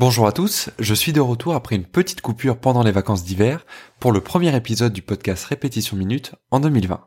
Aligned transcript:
Bonjour 0.00 0.26
à 0.26 0.32
tous, 0.32 0.70
je 0.78 0.94
suis 0.94 1.12
de 1.12 1.20
retour 1.20 1.54
après 1.54 1.76
une 1.76 1.84
petite 1.84 2.22
coupure 2.22 2.56
pendant 2.56 2.82
les 2.82 2.90
vacances 2.90 3.22
d'hiver 3.22 3.66
pour 3.98 4.12
le 4.12 4.22
premier 4.22 4.56
épisode 4.56 4.94
du 4.94 5.02
podcast 5.02 5.44
Répétition 5.44 5.94
Minute 5.94 6.34
en 6.50 6.58
2020. 6.58 7.06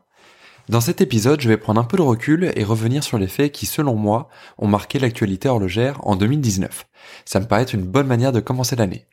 Dans 0.68 0.80
cet 0.80 1.00
épisode, 1.00 1.40
je 1.40 1.48
vais 1.48 1.56
prendre 1.56 1.80
un 1.80 1.84
peu 1.84 1.96
de 1.96 2.02
recul 2.02 2.52
et 2.54 2.62
revenir 2.62 3.02
sur 3.02 3.18
les 3.18 3.26
faits 3.26 3.50
qui, 3.50 3.66
selon 3.66 3.96
moi, 3.96 4.28
ont 4.58 4.68
marqué 4.68 5.00
l'actualité 5.00 5.48
horlogère 5.48 5.98
en 6.06 6.14
2019. 6.14 6.86
Ça 7.24 7.40
me 7.40 7.46
paraît 7.46 7.62
être 7.62 7.74
une 7.74 7.82
bonne 7.82 8.06
manière 8.06 8.30
de 8.30 8.38
commencer 8.38 8.76
l'année. 8.76 9.06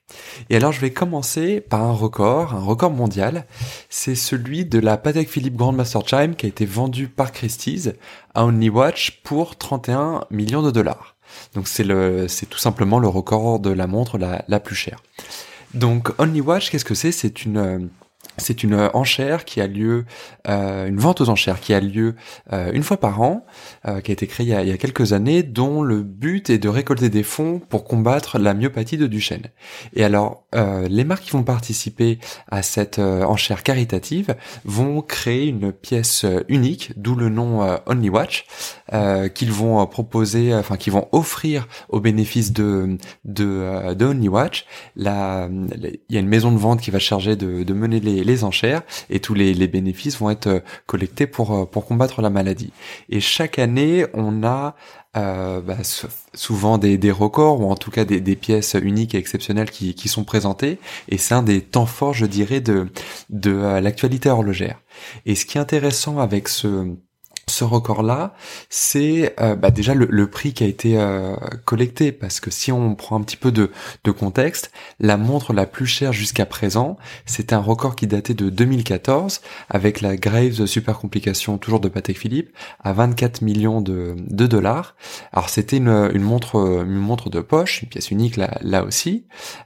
Et 0.51 0.57
alors, 0.57 0.73
je 0.73 0.79
vais 0.79 0.93
commencer 0.93 1.59
par 1.59 1.81
un 1.81 1.91
record, 1.91 2.53
un 2.53 2.63
record 2.63 2.91
mondial. 2.91 3.48
C'est 3.89 4.13
celui 4.13 4.63
de 4.63 4.77
la 4.77 4.98
Patek 4.98 5.27
Philippe 5.27 5.55
Grandmaster 5.55 6.07
Chime 6.07 6.35
qui 6.35 6.45
a 6.45 6.49
été 6.49 6.67
vendue 6.67 7.07
par 7.07 7.31
Christie's 7.31 7.89
à 8.35 8.45
Only 8.45 8.70
Watch 8.70 9.21
pour 9.23 9.57
31 9.57 10.25
millions 10.29 10.61
de 10.61 10.70
dollars. 10.70 11.15
Donc 11.55 11.67
c'est 11.67 12.49
tout 12.49 12.59
simplement 12.59 12.99
le 12.99 13.08
record 13.08 13.59
de 13.59 13.71
la 13.71 13.88
montre 13.88 14.17
la, 14.17 14.44
la 14.48 14.59
plus 14.59 14.76
chère. 14.76 15.02
Donc 15.73 16.12
Only 16.17 16.41
Watch, 16.41 16.70
qu'est-ce 16.70 16.85
que 16.85 16.95
c'est? 16.95 17.12
C'est 17.12 17.45
une 17.45 17.57
euh, 17.57 17.80
c'est 18.38 18.63
une 18.63 18.90
enchère 18.94 19.45
qui 19.45 19.62
a 19.62 19.67
lieu, 19.67 20.05
euh, 20.48 20.88
une 20.88 20.98
vente 20.98 21.21
aux 21.21 21.30
enchères 21.30 21.59
qui 21.59 21.74
a 21.74 21.79
lieu 21.79 22.15
euh, 22.54 22.71
une 22.73 22.84
fois 22.84 22.98
par 22.98 23.21
an, 23.21 23.46
euh, 23.88 24.01
qui 24.01 24.12
a 24.12 24.13
été 24.13 24.27
créée 24.27 24.46
il 24.46 24.49
y 24.49 24.55
a, 24.55 24.63
il 24.63 24.70
y 24.70 24.71
a, 24.71 24.77
quelques 24.77 25.13
années, 25.13 25.43
dont 25.43 25.82
le 25.84 26.01
but 26.01 26.49
est 26.49 26.57
de 26.57 26.70
récolter 26.70 27.10
des 27.10 27.23
fonds 27.23 27.60
pour 27.70 27.84
combattre 27.84 28.40
la 28.40 28.54
myopathie 28.54 28.98
de 28.98 29.07
Duchenne. 29.07 29.48
Et 29.93 30.04
alors, 30.04 30.46
euh, 30.55 30.88
les 30.88 31.04
marques 31.04 31.23
qui 31.23 31.32
vont 31.32 31.43
participer 31.43 32.20
à 32.49 32.63
cette 32.63 32.99
euh, 32.99 33.23
enchère 33.23 33.63
caritative 33.63 34.35
vont 34.66 35.01
créer 35.01 35.48
une 35.48 35.71
pièce 35.71 36.26
unique, 36.48 36.93
d'où 36.95 37.16
le 37.16 37.29
nom 37.29 37.62
Only 37.85 38.10
Watch, 38.10 38.45
qu'ils 39.34 39.51
vont 39.51 39.85
proposer, 39.88 40.54
enfin 40.54 40.77
qu'ils 40.77 40.93
vont 40.93 41.07
offrir 41.12 41.68
au 41.90 41.99
bénéfice 41.99 42.51
de 42.51 42.98
de, 43.26 43.93
de 43.93 44.05
Only 44.05 44.27
Watch. 44.27 44.66
Il 44.95 45.04
y 45.04 45.07
a 46.18 46.20
une 46.20 46.27
maison 46.27 46.51
de 46.51 46.57
vente 46.57 46.82
qui 46.82 46.91
va 46.91 46.99
charger 46.99 47.35
de, 47.35 47.63
de 47.63 47.73
mener 47.73 47.99
les 47.99 48.20
les, 48.23 48.43
enchères 48.43 48.81
et 49.09 49.19
tous 49.19 49.33
les, 49.33 49.67
bénéfices 49.67 50.17
vont 50.17 50.29
être 50.29 50.47
euh, 50.47 50.59
collectés 50.85 51.27
pour, 51.27 51.53
euh, 51.53 51.65
pour 51.65 51.85
combattre 51.85 52.21
la 52.21 52.29
maladie. 52.29 52.71
Et 53.09 53.19
chaque 53.19 53.59
année, 53.59 54.05
on 54.13 54.43
a 54.43 54.75
euh, 55.17 55.61
bah, 55.61 55.77
souvent 56.33 56.77
des, 56.77 56.97
des, 56.97 57.11
records 57.11 57.61
ou 57.61 57.69
en 57.69 57.75
tout 57.75 57.91
cas 57.91 58.05
des, 58.05 58.21
des 58.21 58.35
pièces 58.35 58.75
uniques 58.81 59.13
et 59.13 59.17
exceptionnelles 59.17 59.69
qui, 59.69 59.93
qui 59.93 60.07
sont 60.07 60.23
présentées 60.23 60.79
et 61.09 61.17
c'est 61.17 61.33
un 61.33 61.43
des 61.43 61.59
temps 61.59 61.85
forts 61.85 62.13
je 62.13 62.25
dirais 62.25 62.61
de, 62.61 62.87
de 63.29 63.51
l'actualité 63.51 64.29
horlogère. 64.29 64.79
Et 65.25 65.35
ce 65.35 65.45
qui 65.45 65.57
est 65.57 65.61
intéressant 65.61 66.19
avec 66.19 66.47
ce 66.47 66.95
ce 67.52 67.63
record-là, 67.63 68.34
c'est 68.69 69.35
euh, 69.40 69.56
bah 69.56 69.72
déjà 69.72 69.94
le, 69.94 70.28
prix 70.30 70.53
qui 70.53 70.63
a 70.63 70.68
été 70.68 70.97
euh, 70.97 71.35
collecté, 71.66 72.12
parce 72.12 72.40
que 72.40 72.50
si 72.50 72.72
on 72.72 72.96
prend 72.96 73.18
un 73.18 73.22
petit 73.22 73.38
peu 73.38 73.52
de, 73.52 73.72
de 74.03 74.12
contexte, 74.12 74.72
la 75.00 75.18
montre 75.18 75.53
la 75.53 75.66
plus 75.66 75.85
chère 75.85 76.13
jusqu'à 76.13 76.46
présent, 76.46 76.97
c'était 77.25 77.53
un 77.53 77.59
record 77.59 77.96
qui 77.96 78.07
datait 78.07 78.34
de 78.34 78.50
2014, 78.50 79.41
avec 79.69 80.02
la 80.02 80.16
Graves 80.16 80.66
Super 80.66 80.97
Complication, 80.97 81.57
toujours 81.57 81.79
de 81.79 81.90
Patek 81.90 82.18
Philippe, 82.18 82.50
à 82.79 82.94
24 82.94 83.41
millions 83.41 83.81
de, 83.81 84.16
de 84.18 84.47
dollars. 84.47 84.96
Alors 85.34 85.50
c'était 85.50 85.78
une, 85.78 86.09
une, 86.13 86.23
montre 86.23 86.56
une 86.56 86.95
montre 86.95 87.29
de 87.29 87.41
poche, 87.41 87.84
une 87.84 87.90
pièce 87.90 88.11
unique 88.11 88.38
là, 88.38 88.57
là 88.61 88.84
aussi, 88.84 89.25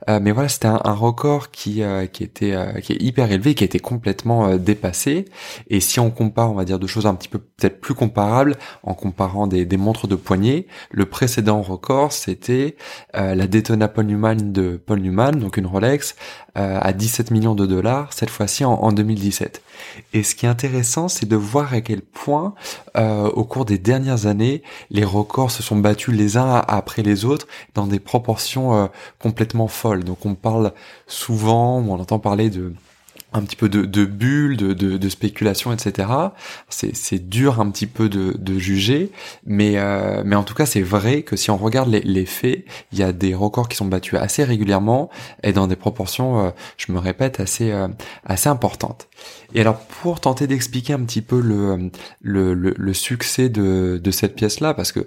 euh, 0.10 0.20
mais 0.22 0.32
voilà, 0.32 0.50
c'était 0.50 0.68
un, 0.68 0.82
un, 0.84 0.94
record 0.94 1.52
qui, 1.52 1.82
qui 2.12 2.24
était 2.24 2.56
qui 2.82 2.94
est 2.94 3.02
hyper 3.02 3.32
élevé, 3.32 3.54
qui 3.54 3.64
a 3.64 3.66
été 3.66 3.80
complètement 3.80 4.56
dépassé. 4.58 5.26
Et 5.70 5.80
si 5.80 6.00
on 6.00 6.10
compare, 6.10 6.52
on 6.52 6.56
va 6.56 6.66
dire, 6.66 6.80
deux 6.80 6.88
choses 6.88 7.06
un 7.06 7.14
petit 7.14 7.28
peu 7.28 7.40
peut-être 7.40 7.75
plus 7.80 7.94
comparable 7.94 8.58
en 8.84 8.94
comparant 8.94 9.48
des, 9.48 9.66
montres 9.78 10.08
de 10.08 10.16
poignet. 10.16 10.68
Le 10.92 11.06
précédent 11.06 11.62
record, 11.62 12.12
c'était 12.12 12.76
euh, 13.16 13.36
la 13.36 13.48
Daytona 13.48 13.88
Paul 13.88 14.06
Newman 14.06 14.52
de 14.52 14.82
Paul 14.84 15.00
Newman, 15.00 15.32
donc 15.32 15.58
une 15.58 15.66
Rolex, 15.66 16.16
euh, 16.58 16.80
à 16.82 16.94
17 16.94 17.32
millions 17.32 17.56
de 17.56 17.66
dollars, 17.66 18.14
cette 18.14 18.30
fois-ci 18.30 18.64
en, 18.64 18.92
2017. 18.92 19.62
Et 20.14 20.24
ce 20.24 20.36
qui 20.36 20.46
est 20.46 20.50
intéressant, 20.50 21.08
c'est 21.08 21.28
de 21.28 21.36
voir 21.36 21.74
à 21.74 21.82
quel 21.82 22.02
point, 22.02 22.56
euh, 22.98 23.28
au 23.30 23.44
cours 23.44 23.66
des 23.66 23.78
dernières 23.78 24.26
années, 24.26 24.64
les 24.90 25.04
records 25.04 25.52
se 25.52 25.64
sont 25.64 25.78
battus 25.78 26.16
les 26.16 26.38
uns 26.38 26.64
après 26.68 27.04
les 27.04 27.26
autres 27.26 27.48
dans 27.74 27.88
des 27.88 28.00
proportions 28.00 28.90
complètement 29.20 29.68
folles. 29.68 30.04
Donc 30.04 30.26
on 30.26 30.36
parle 30.36 30.74
souvent, 31.08 31.80
on 31.80 32.00
entend 32.00 32.20
parler 32.20 32.50
de 32.50 32.74
un 33.36 33.44
petit 33.44 33.56
peu 33.56 33.70
de, 33.70 33.84
de 33.86 34.06
bulles, 34.06 34.56
de, 34.56 34.74
de, 34.74 34.98
de 34.98 35.10
spéculation, 35.10 35.74
etc. 35.74 36.10
C'est 36.70 37.30
dur 37.30 37.60
un 37.60 37.70
petit 37.70 37.88
peu 37.88 38.08
de, 38.08 38.36
de 38.38 38.58
juger, 38.58 39.12
mais, 39.46 39.74
euh, 39.76 40.24
mais 40.26 40.36
en 40.36 40.44
tout 40.44 40.54
cas 40.54 40.66
c'est 40.66 40.82
vrai 40.82 41.24
que 41.24 41.36
si 41.36 41.52
on 41.52 41.58
regarde 41.58 41.90
les, 41.90 42.02
les, 42.02 42.26
faits, 42.26 42.66
il 42.92 43.00
y 43.00 43.04
a 43.04 43.12
des 43.12 43.36
records 43.36 43.68
qui 43.68 43.76
sont 43.76 43.86
battus 43.86 44.18
assez 44.20 44.44
régulièrement 44.44 45.10
et 45.44 45.52
dans 45.52 45.68
des 45.68 45.76
proportions, 45.76 46.40
euh, 46.40 46.50
je 46.78 46.92
me 46.92 47.00
répète, 47.00 47.40
assez, 47.40 47.72
euh, 47.72 47.88
assez 48.26 48.50
importantes. 48.50 49.10
Et 49.54 49.62
alors 49.62 49.80
pour 49.80 50.22
tenter 50.22 50.48
d'expliquer 50.48 50.94
un 50.94 51.04
petit 51.04 51.22
peu 51.22 51.42
le, 51.42 51.92
le, 52.22 52.54
le, 52.54 52.74
le 52.78 52.94
succès 52.94 53.50
de, 53.50 54.00
de 54.02 54.12
cette 54.12 54.36
pièce-là, 54.36 54.74
parce 54.74 54.92
que 54.92 55.06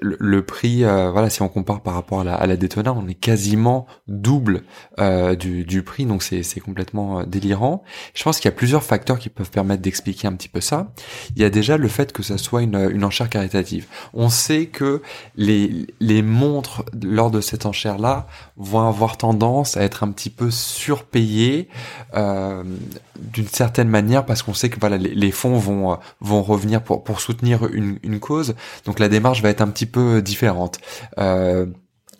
le, 0.00 0.42
prix, 0.44 0.84
euh, 0.84 1.10
voilà, 1.10 1.30
si 1.30 1.42
on 1.42 1.48
compare 1.48 1.80
par 1.80 1.94
rapport 1.94 2.20
à 2.20 2.24
la, 2.24 2.34
à 2.34 2.46
Daytona, 2.56 2.92
on 2.92 3.06
est 3.08 3.14
quasiment 3.14 3.86
double 4.08 4.62
euh, 4.98 5.34
du, 5.34 5.82
prix, 5.82 6.06
donc 6.06 6.22
c'est 6.22 6.60
complètement 6.60 7.20
euh, 7.20 7.24
délirant. 7.24 7.82
Je 8.14 8.22
pense 8.22 8.38
qu'il 8.38 8.46
y 8.46 8.54
a 8.54 8.56
plusieurs 8.56 8.82
facteurs 8.82 9.18
qui 9.18 9.28
peuvent 9.28 9.50
permettre 9.50 9.82
d'expliquer 9.82 10.28
un 10.28 10.32
petit 10.32 10.48
peu 10.48 10.60
ça. 10.60 10.92
Il 11.34 11.42
y 11.42 11.44
a 11.44 11.50
déjà 11.50 11.76
le 11.76 11.88
fait 11.88 12.12
que 12.12 12.22
ça 12.22 12.38
soit 12.38 12.62
une, 12.62 12.90
une 12.90 13.04
enchère 13.04 13.28
caritative. 13.28 13.86
On 14.14 14.28
sait 14.28 14.66
que 14.66 15.02
les, 15.36 15.86
les 16.00 16.22
montres 16.22 16.84
lors 17.02 17.30
de 17.30 17.40
cette 17.40 17.66
enchère-là 17.66 18.26
vont 18.56 18.86
avoir 18.86 19.16
tendance 19.16 19.76
à 19.76 19.82
être 19.82 20.02
un 20.02 20.10
petit 20.10 20.30
peu 20.30 20.50
surpayées 20.50 21.68
d'une 22.14 23.48
certaine 23.48 23.88
manière 23.88 24.24
parce 24.24 24.42
qu'on 24.42 24.54
sait 24.54 24.68
que 24.68 24.78
voilà 24.80 24.96
les, 24.96 25.14
les, 25.14 25.30
fonds 25.30 25.58
vont 25.58 25.98
vont 26.20 26.42
revenir 26.42 26.82
pour 26.82 27.04
pour 27.04 27.20
soutenir 27.20 27.66
une, 27.72 27.98
une 28.02 28.20
cause. 28.20 28.54
Donc 28.84 28.98
la 28.98 29.08
démarche 29.08 29.42
va 29.42 29.50
être 29.50 29.60
un 29.60 29.68
peu 29.84 30.22
différente. 30.22 30.78
Euh, 31.18 31.66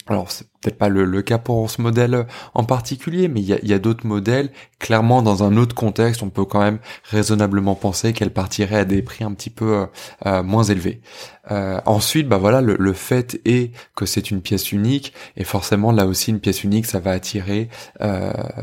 alors 0.08 0.30
c'est 0.30 0.46
peut-être 0.66 0.78
pas 0.78 0.88
le, 0.88 1.22
cas 1.22 1.38
pour 1.38 1.70
ce 1.70 1.80
modèle 1.80 2.26
en 2.54 2.64
particulier, 2.64 3.28
mais 3.28 3.40
il 3.40 3.68
y 3.68 3.72
a, 3.72 3.78
d'autres 3.78 4.06
modèles. 4.06 4.50
Clairement, 4.78 5.22
dans 5.22 5.42
un 5.42 5.56
autre 5.56 5.74
contexte, 5.74 6.22
on 6.22 6.28
peut 6.28 6.44
quand 6.44 6.60
même 6.60 6.78
raisonnablement 7.04 7.74
penser 7.74 8.12
qu'elle 8.12 8.32
partirait 8.32 8.76
à 8.76 8.84
des 8.84 9.02
prix 9.02 9.24
un 9.24 9.32
petit 9.32 9.50
peu 9.50 9.72
euh, 9.72 9.86
euh, 10.26 10.42
moins 10.42 10.64
élevés. 10.64 11.00
Euh, 11.50 11.80
ensuite, 11.86 12.28
bah 12.28 12.38
voilà, 12.38 12.60
le, 12.60 12.92
fait 12.92 13.40
est 13.44 13.72
que 13.94 14.04
c'est 14.04 14.30
une 14.30 14.42
pièce 14.42 14.72
unique, 14.72 15.12
et 15.36 15.44
forcément 15.44 15.92
là 15.92 16.06
aussi 16.06 16.30
une 16.30 16.40
pièce 16.40 16.64
unique, 16.64 16.86
ça 16.86 16.98
va 16.98 17.12
attirer 17.12 17.68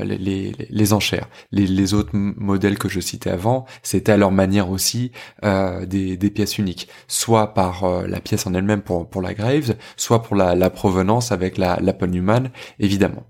les, 0.02 0.94
enchères. 0.94 1.30
Les, 1.52 1.94
autres 1.94 2.12
modèles 2.14 2.78
que 2.78 2.90
je 2.90 3.00
citais 3.00 3.30
avant, 3.30 3.66
c'était 3.84 4.12
à 4.12 4.18
leur 4.18 4.32
manière 4.32 4.70
aussi 4.70 5.12
des, 5.42 6.32
pièces 6.34 6.58
uniques, 6.58 6.90
soit 7.08 7.54
par 7.54 7.86
la 8.06 8.20
pièce 8.20 8.46
en 8.48 8.54
elle-même 8.54 8.82
pour, 8.82 9.08
pour 9.08 9.22
la 9.22 9.34
Graves, 9.34 9.76
soit 9.96 10.22
pour 10.22 10.36
la 10.36 10.70
provenance 10.70 11.32
avec 11.34 11.58
la, 11.58 11.76
la 11.76 11.94
l'Apple 11.94 12.08
Newman, 12.08 12.50
évidemment. 12.80 13.24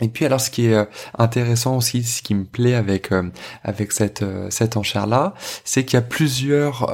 Et 0.00 0.08
puis 0.08 0.24
alors 0.24 0.40
ce 0.40 0.50
qui 0.50 0.66
est 0.66 0.74
euh, 0.74 0.84
intéressant 1.18 1.76
aussi, 1.76 2.02
ce 2.02 2.22
qui 2.22 2.34
me 2.34 2.44
plaît 2.44 2.74
avec 2.74 3.12
euh, 3.12 3.30
avec 3.62 3.92
cette 3.92 4.22
euh, 4.22 4.48
cette 4.50 4.76
enchère 4.76 5.06
là, 5.06 5.34
c'est 5.64 5.84
qu'il 5.84 5.94
y 5.94 5.98
a 5.98 6.02
plusieurs 6.02 6.90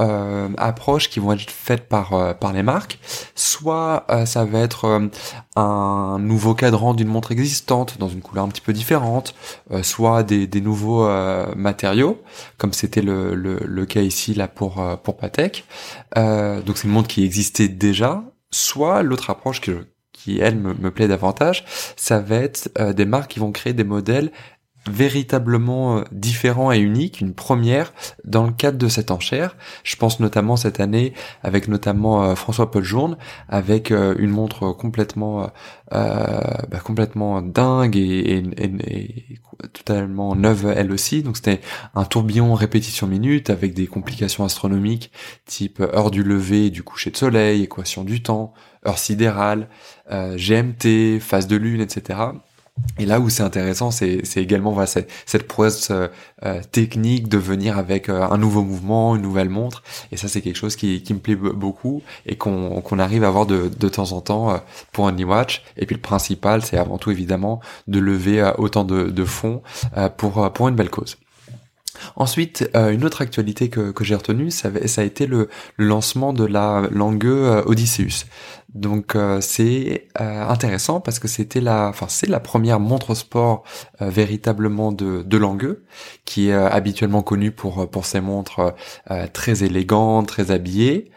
approches 0.58 1.08
qui 1.08 1.20
vont 1.20 1.32
être 1.32 1.50
faites 1.50 1.88
par 1.88 2.36
par 2.38 2.52
les 2.52 2.62
marques. 2.62 2.98
Soit 3.34 4.06
ça 4.26 4.44
va 4.44 4.60
être 4.60 5.08
un 5.56 6.18
nouveau 6.18 6.54
cadran 6.54 6.94
d'une 6.94 7.08
montre 7.08 7.32
existante 7.32 7.98
dans 7.98 8.08
une 8.08 8.20
couleur 8.20 8.44
un 8.44 8.48
petit 8.48 8.60
peu 8.60 8.72
différente, 8.72 9.34
soit 9.82 10.22
des, 10.22 10.46
des 10.46 10.60
nouveaux 10.60 11.08
matériaux, 11.56 12.22
comme 12.58 12.72
c'était 12.72 13.02
le, 13.02 13.34
le, 13.34 13.58
le 13.64 13.86
cas 13.86 14.02
ici 14.02 14.34
là 14.34 14.48
pour 14.48 14.82
pour 15.02 15.16
Patek. 15.16 15.64
donc 16.14 16.76
c'est 16.76 16.84
une 16.84 16.90
montre 16.90 17.08
qui 17.08 17.24
existait 17.24 17.68
déjà. 17.68 18.22
Soit 18.50 19.02
l'autre 19.02 19.30
approche 19.30 19.60
que 19.60 19.86
qui 20.26 20.40
elle 20.40 20.56
me, 20.56 20.90
plaît 20.90 21.06
davantage, 21.06 21.64
ça 21.94 22.18
va 22.18 22.36
être 22.36 22.68
euh, 22.80 22.92
des 22.92 23.04
marques 23.04 23.30
qui 23.30 23.38
vont 23.38 23.52
créer 23.52 23.72
des 23.72 23.84
modèles 23.84 24.32
véritablement 24.90 26.04
différent 26.12 26.72
et 26.72 26.78
unique, 26.78 27.20
une 27.20 27.34
première 27.34 27.92
dans 28.24 28.44
le 28.44 28.52
cadre 28.52 28.78
de 28.78 28.88
cette 28.88 29.10
enchère. 29.10 29.56
Je 29.84 29.96
pense 29.96 30.20
notamment 30.20 30.56
cette 30.56 30.80
année 30.80 31.12
avec 31.42 31.68
notamment 31.68 32.34
François 32.36 32.70
Paul 32.70 32.84
Journe 32.84 33.16
avec 33.48 33.90
une 33.90 34.30
montre 34.30 34.72
complètement 34.72 35.50
bah, 35.90 36.80
complètement 36.84 37.42
dingue 37.42 37.96
et, 37.96 38.42
et, 38.58 39.38
totalement 39.72 40.34
neuve 40.36 40.72
elle 40.76 40.92
aussi. 40.92 41.22
Donc 41.22 41.36
c'était 41.36 41.60
un 41.94 42.04
tourbillon 42.04 42.54
répétition 42.54 43.06
minute 43.06 43.50
avec 43.50 43.74
des 43.74 43.86
complications 43.86 44.44
astronomiques 44.44 45.10
type 45.44 45.80
heure 45.80 46.10
du 46.10 46.22
lever, 46.22 46.70
du 46.70 46.82
coucher 46.82 47.10
de 47.10 47.16
soleil, 47.16 47.62
équation 47.62 48.04
du 48.04 48.22
temps, 48.22 48.52
heure 48.86 48.98
sidérale, 48.98 49.68
euh, 50.10 50.36
GMT, 50.36 51.20
phase 51.20 51.46
de 51.46 51.56
lune, 51.56 51.80
etc. 51.80 52.18
Et 52.98 53.06
là 53.06 53.20
où 53.20 53.28
c'est 53.28 53.42
intéressant, 53.42 53.90
c'est 53.90 54.22
également 54.36 54.76
cette 54.86 55.48
prouesse 55.48 55.90
euh, 55.90 56.08
euh, 56.44 56.60
technique 56.72 57.28
de 57.28 57.38
venir 57.38 57.78
avec 57.78 58.08
un 58.08 58.36
nouveau 58.38 58.62
mouvement, 58.62 59.16
une 59.16 59.22
nouvelle 59.22 59.48
montre. 59.48 59.82
Et 60.12 60.16
ça, 60.16 60.28
c'est 60.28 60.40
quelque 60.40 60.56
chose 60.56 60.76
qui, 60.76 61.02
me 61.10 61.18
plaît 61.18 61.36
beaucoup 61.36 62.02
et 62.26 62.36
qu'on 62.36 62.98
arrive 62.98 63.24
à 63.24 63.28
avoir 63.28 63.46
de, 63.46 63.88
temps 63.88 64.12
en 64.12 64.20
temps 64.20 64.60
pour 64.92 65.08
un 65.08 65.16
e-watch. 65.16 65.62
Et 65.76 65.86
puis 65.86 65.96
le 65.96 66.02
principal, 66.02 66.62
c'est 66.62 66.78
avant 66.78 66.98
tout 66.98 67.10
évidemment 67.10 67.60
de 67.86 67.98
lever 67.98 68.50
autant 68.58 68.84
de, 68.84 69.04
de 69.04 69.24
fonds 69.24 69.62
pour, 70.16 70.68
une 70.68 70.76
belle 70.76 70.90
cause. 70.90 71.16
Ensuite, 72.16 72.68
euh, 72.74 72.90
une 72.90 73.04
autre 73.04 73.22
actualité 73.22 73.68
que, 73.68 73.92
j'ai 74.00 74.14
retenue, 74.14 74.50
ça, 74.50 74.70
a 74.96 75.02
été 75.02 75.26
le, 75.26 75.48
lancement 75.78 76.32
de 76.32 76.44
la 76.44 76.82
Langue 76.90 77.26
euh, 77.26 77.62
Odysseus. 77.66 78.26
Donc 78.76 79.16
euh, 79.16 79.40
c'est 79.40 80.08
intéressant 80.18 81.00
parce 81.00 81.18
que 81.18 81.28
c'était 81.28 81.60
la, 81.60 81.88
enfin 81.88 82.06
c'est 82.08 82.28
la 82.28 82.40
première 82.40 82.80
montre 82.80 83.14
sport 83.14 83.64
véritablement 84.00 84.92
de, 84.92 85.22
de 85.22 85.36
Langueux, 85.36 85.84
qui 86.24 86.48
est 86.48 86.52
habituellement 86.52 87.22
connue 87.22 87.52
pour 87.52 87.88
pour 87.90 88.06
ses 88.06 88.20
montres 88.20 88.74
très 89.32 89.64
élégantes, 89.64 90.28
très 90.28 90.50
habillées. 90.50 91.10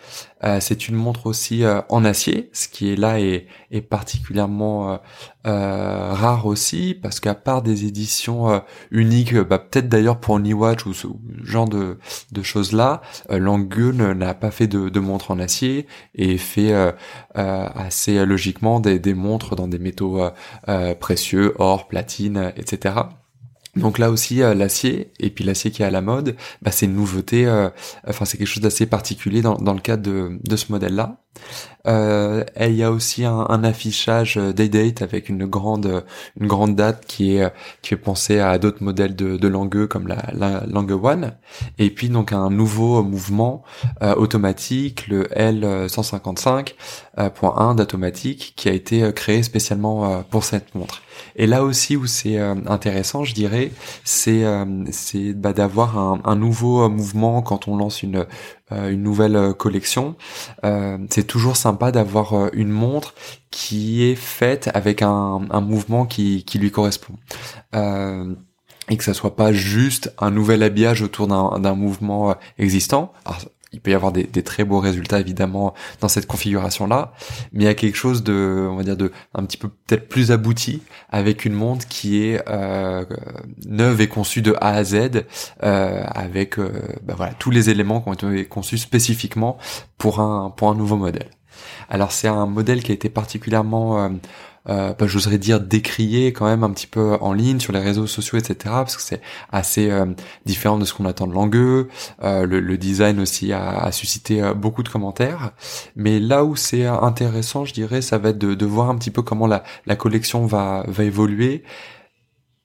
Euh, 0.43 0.59
c'est 0.61 0.87
une 0.87 0.95
montre 0.95 1.25
aussi 1.25 1.65
euh, 1.65 1.81
en 1.89 2.05
acier, 2.05 2.49
ce 2.53 2.69
qui 2.69 2.93
est 2.93 2.95
là 2.95 3.19
est, 3.19 3.47
est 3.71 3.81
particulièrement 3.81 4.99
euh, 5.45 6.13
rare 6.13 6.45
aussi, 6.45 6.97
parce 7.01 7.19
qu'à 7.19 7.35
part 7.35 7.61
des 7.61 7.85
éditions 7.85 8.61
uniques, 8.91 9.35
bah, 9.35 9.59
peut-être 9.59 9.89
d'ailleurs 9.89 10.19
pour 10.19 10.39
Niwatch 10.39 10.85
ou 10.85 10.93
ce 10.93 11.07
genre 11.43 11.67
de, 11.67 11.97
de 12.31 12.41
choses-là, 12.41 13.01
Langue 13.29 13.93
n'a 14.15 14.33
pas 14.33 14.51
fait 14.51 14.67
de, 14.67 14.89
de 14.89 14.99
montre 14.99 15.31
en 15.31 15.39
acier 15.39 15.87
et 16.15 16.37
fait 16.37 16.73
assez 17.75 18.25
logiquement 18.25 18.79
des, 18.79 19.13
montres 19.13 19.55
dans 19.55 19.67
des 19.67 19.79
métaux 19.79 20.21
précieux, 20.99 21.53
or, 21.57 21.87
platine, 21.87 22.53
etc. 22.55 22.93
Donc 23.75 23.97
là 23.99 24.09
aussi 24.09 24.41
euh, 24.41 24.53
l'acier 24.53 25.11
et 25.19 25.29
puis 25.29 25.43
l'acier 25.43 25.71
qui 25.71 25.83
est 25.83 25.85
à 25.85 25.91
la 25.91 26.01
mode, 26.01 26.35
bah, 26.61 26.71
c'est 26.71 26.85
une 26.85 26.95
nouveauté, 26.95 27.45
euh, 27.45 27.69
enfin 28.07 28.25
c'est 28.25 28.37
quelque 28.37 28.47
chose 28.47 28.63
d'assez 28.63 28.85
particulier 28.85 29.41
dans, 29.41 29.55
le 29.73 29.79
cadre 29.79 30.03
de, 30.03 30.39
de 30.43 30.55
ce 30.55 30.71
modèle-là. 30.71 31.17
Euh, 31.87 32.43
il 32.59 32.75
y 32.75 32.83
a 32.83 32.91
aussi 32.91 33.23
un, 33.23 33.45
un 33.47 33.63
affichage 33.63 34.35
day-date 34.35 35.01
avec 35.01 35.29
une 35.29 35.45
grande 35.45 36.03
une 36.39 36.47
grande 36.47 36.75
date 36.75 37.05
qui 37.05 37.37
est 37.37 37.49
qui 37.81 37.91
fait 37.91 37.95
penser 37.95 38.39
à 38.39 38.57
d'autres 38.57 38.83
modèles 38.83 39.15
de, 39.15 39.37
de 39.37 39.47
Langue 39.47 39.87
comme 39.87 40.07
la, 40.07 40.25
la 40.33 40.65
Langue 40.67 40.91
One 40.91 41.37
et 41.77 41.89
puis 41.89 42.09
donc 42.09 42.33
un 42.33 42.49
nouveau 42.49 43.01
mouvement 43.01 43.63
automatique 44.17 45.07
le 45.07 45.23
L155.1 45.23 47.75
d'automatique 47.75 48.51
qui 48.57 48.67
a 48.67 48.73
été 48.73 49.13
créé 49.13 49.41
spécialement 49.41 50.25
pour 50.29 50.43
cette 50.43 50.75
montre. 50.75 51.01
Et 51.35 51.47
là 51.47 51.63
aussi 51.63 51.95
où 51.95 52.05
c'est 52.05 52.39
euh, 52.39 52.55
intéressant, 52.67 53.23
je 53.23 53.33
dirais, 53.33 53.71
c'est 54.03 54.43
euh, 54.43 54.65
c'est 54.91 55.33
bah, 55.33 55.53
d'avoir 55.53 55.97
un, 55.97 56.21
un, 56.23 56.35
nouveau 56.35 56.83
euh, 56.83 56.89
mouvement 56.89 57.41
quand 57.41 57.67
on 57.67 57.77
lance 57.77 58.03
une 58.03 58.25
une 58.71 59.01
nouvelle 59.03 59.53
collection. 59.57 60.15
c'est 61.09 61.25
toujours 61.27 61.57
sympa 61.57 61.91
d'avoir 61.91 62.53
une 62.53 62.69
montre 62.69 63.13
qui 63.51 64.03
est 64.03 64.15
faite 64.15 64.69
avec 64.73 65.01
un, 65.01 65.39
mouvement 65.61 66.05
qui, 66.05 66.43
lui 66.55 66.71
correspond. 66.71 67.13
et 67.73 68.97
que 68.97 69.03
ça 69.03 69.13
soit 69.13 69.35
pas 69.35 69.51
juste 69.51 70.13
un 70.19 70.31
nouvel 70.31 70.63
habillage 70.63 71.01
autour 71.01 71.27
d'un 71.27 71.75
mouvement 71.75 72.35
existant. 72.57 73.13
Il 73.71 73.81
peut 73.81 73.91
y 73.91 73.93
avoir 73.93 74.11
des, 74.11 74.25
très 74.43 74.63
beaux 74.63 74.79
résultats 74.79 75.19
évidemment 75.19 75.73
dans 76.01 76.07
cette 76.07 76.25
configuration 76.25 76.87
là 76.87 77.13
mais 77.51 77.63
il 77.63 77.67
y 77.67 77.69
a 77.69 77.73
quelque 77.73 77.95
chose 77.95 78.23
de 78.23 78.67
on 78.69 78.75
va 78.75 78.83
dire 78.83 78.97
de 78.97 79.11
un 79.33 79.43
petit 79.43 79.57
peu 79.57 79.69
peut-être 79.69 80.07
plus 80.07 80.31
abouti 80.31 80.81
avec 81.09 81.45
une 81.45 81.53
montre 81.53 81.87
qui 81.87 82.23
est 82.23 82.41
euh, 82.47 83.05
neuve 83.67 84.01
et 84.01 84.07
conçue 84.07 84.41
de 84.41 84.55
A 84.61 84.69
à 84.69 84.83
Z 84.83 85.25
euh, 85.63 86.03
avec 86.07 86.57
euh, 86.57 86.71
bah 87.03 87.13
voilà 87.15 87.33
tous 87.33 87.51
les 87.51 87.69
éléments 87.69 88.01
qui 88.01 88.09
ont 88.09 88.13
été 88.13 88.45
conçus 88.45 88.77
spécifiquement 88.77 89.57
pour 89.97 90.19
un 90.19 90.49
pour 90.49 90.69
un 90.69 90.75
nouveau 90.75 90.95
modèle. 90.95 91.29
Alors 91.89 92.11
c'est 92.11 92.27
un 92.27 92.45
modèle 92.45 92.81
qui 92.83 92.91
a 92.91 92.95
été 92.95 93.09
particulièrement 93.09 94.11
euh, 94.67 94.93
bah, 94.93 95.07
j'oserais 95.07 95.37
dire 95.37 95.59
décrié 95.59 96.33
quand 96.33 96.45
même 96.45 96.63
un 96.63 96.71
petit 96.71 96.87
peu 96.87 97.17
en 97.21 97.33
ligne 97.33 97.59
sur 97.59 97.73
les 97.73 97.79
réseaux 97.79 98.07
sociaux, 98.07 98.37
etc. 98.37 98.57
Parce 98.63 98.97
que 98.97 99.01
c'est 99.01 99.21
assez 99.51 99.89
euh, 99.89 100.05
différent 100.45 100.77
de 100.77 100.85
ce 100.85 100.93
qu'on 100.93 101.05
attend 101.05 101.27
de 101.27 101.33
Langueux. 101.33 101.87
Euh, 102.23 102.45
le, 102.45 102.77
design 102.77 103.19
aussi 103.19 103.53
a, 103.53 103.91
suscité 103.91 104.41
euh, 104.41 104.53
beaucoup 104.53 104.83
de 104.83 104.89
commentaires. 104.89 105.51
Mais 105.95 106.19
là 106.19 106.43
où 106.43 106.55
c'est 106.55 106.85
intéressant, 106.85 107.65
je 107.65 107.73
dirais, 107.73 108.01
ça 108.01 108.17
va 108.17 108.29
être 108.29 108.37
de, 108.37 108.65
voir 108.65 108.89
un 108.89 108.97
petit 108.97 109.11
peu 109.11 109.21
comment 109.21 109.47
la, 109.47 109.63
la 109.85 109.95
collection 109.95 110.45
va, 110.45 110.83
va 110.87 111.03
évoluer 111.03 111.63